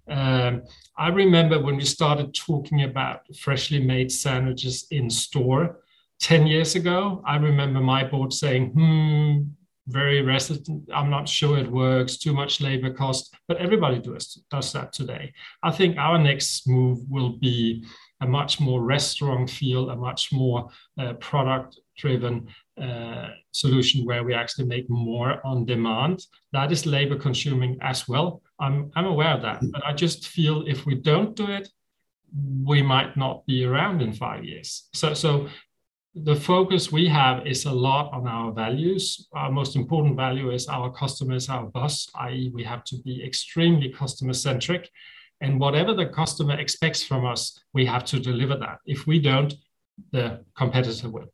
Um, 0.09 0.63
I 0.97 1.09
remember 1.09 1.59
when 1.59 1.77
we 1.77 1.85
started 1.85 2.33
talking 2.33 2.83
about 2.83 3.21
freshly 3.35 3.79
made 3.79 4.11
sandwiches 4.11 4.87
in 4.89 5.09
store 5.09 5.79
10 6.19 6.47
years 6.47 6.75
ago, 6.75 7.23
I 7.25 7.37
remember 7.37 7.79
my 7.79 8.03
board 8.03 8.33
saying, 8.33 8.71
hmm, 8.71 9.43
very 9.89 10.21
resident. 10.21 10.89
I'm 10.93 11.09
not 11.09 11.27
sure 11.27 11.57
it 11.57 11.71
works, 11.71 12.17
too 12.17 12.33
much 12.33 12.61
labor 12.61 12.93
cost, 12.93 13.35
but 13.47 13.57
everybody 13.57 13.99
does, 13.99 14.41
does 14.49 14.71
that 14.73 14.93
today. 14.93 15.33
I 15.63 15.71
think 15.71 15.97
our 15.97 16.17
next 16.17 16.67
move 16.67 16.99
will 17.09 17.37
be 17.37 17.85
a 18.21 18.27
much 18.27 18.59
more 18.59 18.81
restaurant 18.81 19.49
feel, 19.49 19.89
a 19.89 19.95
much 19.95 20.31
more 20.31 20.69
uh, 20.99 21.13
product 21.13 21.79
driven 21.97 22.47
uh, 22.81 23.29
solution 23.51 24.05
where 24.05 24.23
we 24.23 24.33
actually 24.33 24.65
make 24.65 24.89
more 24.89 25.45
on 25.45 25.65
demand. 25.65 26.25
That 26.51 26.71
is 26.71 26.85
labor 26.85 27.17
consuming 27.17 27.77
as 27.81 28.07
well. 28.07 28.41
I'm, 28.59 28.91
I'm 28.95 29.05
aware 29.05 29.33
of 29.33 29.41
that, 29.41 29.61
but 29.71 29.85
I 29.85 29.93
just 29.93 30.27
feel 30.27 30.65
if 30.67 30.85
we 30.85 30.95
don't 30.95 31.35
do 31.35 31.47
it, 31.47 31.69
we 32.63 32.81
might 32.81 33.17
not 33.17 33.45
be 33.47 33.65
around 33.65 34.01
in 34.01 34.13
five 34.13 34.43
years. 34.45 34.89
So, 34.93 35.13
so 35.13 35.47
the 36.15 36.35
focus 36.35 36.91
we 36.91 37.07
have 37.07 37.45
is 37.45 37.65
a 37.65 37.71
lot 37.71 38.11
on 38.11 38.27
our 38.27 38.51
values. 38.51 39.27
Our 39.33 39.51
most 39.51 39.75
important 39.75 40.15
value 40.15 40.51
is 40.51 40.67
our 40.67 40.91
customers, 40.91 41.49
our 41.49 41.67
boss, 41.67 42.07
i.e., 42.15 42.51
we 42.53 42.63
have 42.63 42.83
to 42.85 42.97
be 43.03 43.23
extremely 43.23 43.89
customer 43.89 44.33
centric. 44.33 44.89
And 45.41 45.59
whatever 45.59 45.93
the 45.93 46.07
customer 46.07 46.59
expects 46.59 47.03
from 47.03 47.25
us, 47.25 47.59
we 47.73 47.85
have 47.85 48.03
to 48.05 48.19
deliver 48.19 48.57
that. 48.57 48.79
If 48.85 49.07
we 49.07 49.19
don't, 49.19 49.53
the 50.11 50.43
competitor 50.55 51.09
will. 51.09 51.31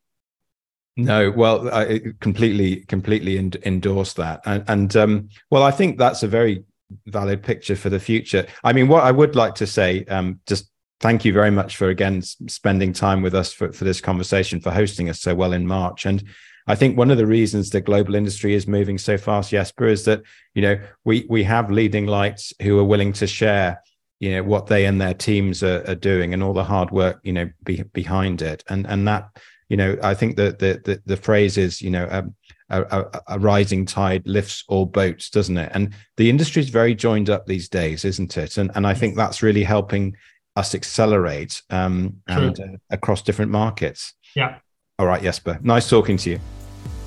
No, 0.96 1.30
well, 1.30 1.72
I 1.74 2.00
completely, 2.20 2.76
completely 2.86 3.36
endorse 3.36 4.14
that, 4.14 4.40
and, 4.46 4.64
and 4.66 4.96
um, 4.96 5.28
well, 5.50 5.62
I 5.62 5.70
think 5.70 5.98
that's 5.98 6.22
a 6.22 6.28
very 6.28 6.64
valid 7.06 7.42
picture 7.42 7.76
for 7.76 7.90
the 7.90 8.00
future. 8.00 8.46
I 8.64 8.72
mean, 8.72 8.88
what 8.88 9.04
I 9.04 9.10
would 9.10 9.36
like 9.36 9.54
to 9.56 9.66
say, 9.66 10.04
um, 10.06 10.40
just 10.46 10.70
thank 11.00 11.24
you 11.24 11.32
very 11.32 11.50
much 11.50 11.76
for 11.76 11.88
again 11.88 12.22
spending 12.22 12.92
time 12.92 13.22
with 13.22 13.34
us 13.34 13.52
for, 13.52 13.72
for 13.72 13.84
this 13.84 14.00
conversation, 14.00 14.60
for 14.60 14.70
hosting 14.70 15.08
us 15.08 15.20
so 15.20 15.34
well 15.34 15.52
in 15.52 15.66
March. 15.66 16.06
And 16.06 16.24
I 16.66 16.74
think 16.74 16.96
one 16.96 17.10
of 17.10 17.18
the 17.18 17.26
reasons 17.26 17.70
the 17.70 17.80
global 17.80 18.14
industry 18.14 18.54
is 18.54 18.66
moving 18.66 18.98
so 18.98 19.16
fast, 19.16 19.50
Jesper, 19.50 19.86
is 19.86 20.04
that 20.06 20.22
you 20.54 20.62
know 20.62 20.78
we 21.04 21.26
we 21.28 21.44
have 21.44 21.70
leading 21.70 22.06
lights 22.06 22.52
who 22.62 22.78
are 22.78 22.84
willing 22.84 23.12
to 23.14 23.26
share 23.26 23.80
you 24.18 24.32
know 24.32 24.42
what 24.42 24.66
they 24.66 24.86
and 24.86 25.00
their 25.00 25.14
teams 25.14 25.62
are, 25.62 25.84
are 25.86 25.94
doing 25.94 26.32
and 26.32 26.42
all 26.42 26.54
the 26.54 26.64
hard 26.64 26.90
work 26.90 27.20
you 27.22 27.32
know 27.32 27.50
be, 27.64 27.82
behind 27.82 28.42
it. 28.42 28.64
And 28.68 28.86
and 28.86 29.06
that 29.06 29.28
you 29.68 29.76
know 29.76 29.98
i 30.02 30.14
think 30.14 30.36
that 30.36 30.60
the, 30.60 30.80
the 30.84 31.02
the 31.06 31.16
phrase 31.16 31.58
is 31.58 31.82
you 31.82 31.90
know 31.90 32.06
um, 32.10 32.34
a, 32.70 32.82
a, 32.82 33.22
a, 33.28 33.38
rising 33.38 33.84
tide 33.84 34.22
lifts 34.26 34.64
all 34.68 34.86
boats 34.86 35.28
doesn't 35.30 35.58
it? 35.58 35.70
And 35.74 35.92
the 36.16 36.30
industry 36.30 36.62
is 36.62 36.68
very 36.68 36.94
joined 36.94 37.30
up 37.30 37.46
these 37.46 37.68
days 37.68 38.04
isn't 38.04 38.36
it? 38.36 38.56
And 38.56 38.70
and 38.74 38.86
i 38.86 38.94
think 38.94 39.14
that's 39.14 39.42
really 39.42 39.64
helping 39.64 40.16
us 40.56 40.74
accelerate 40.74 41.62
um, 41.70 42.22
and 42.26 42.58
uh, 42.58 42.66
across 42.90 43.22
different 43.22 43.50
markets. 43.50 44.14
Yeah, 44.34 44.58
All 44.98 45.06
right, 45.06 45.22
Jesper. 45.22 45.58
Nice 45.62 45.88
talking 45.88 46.16
to 46.18 46.30
you. 46.30 46.40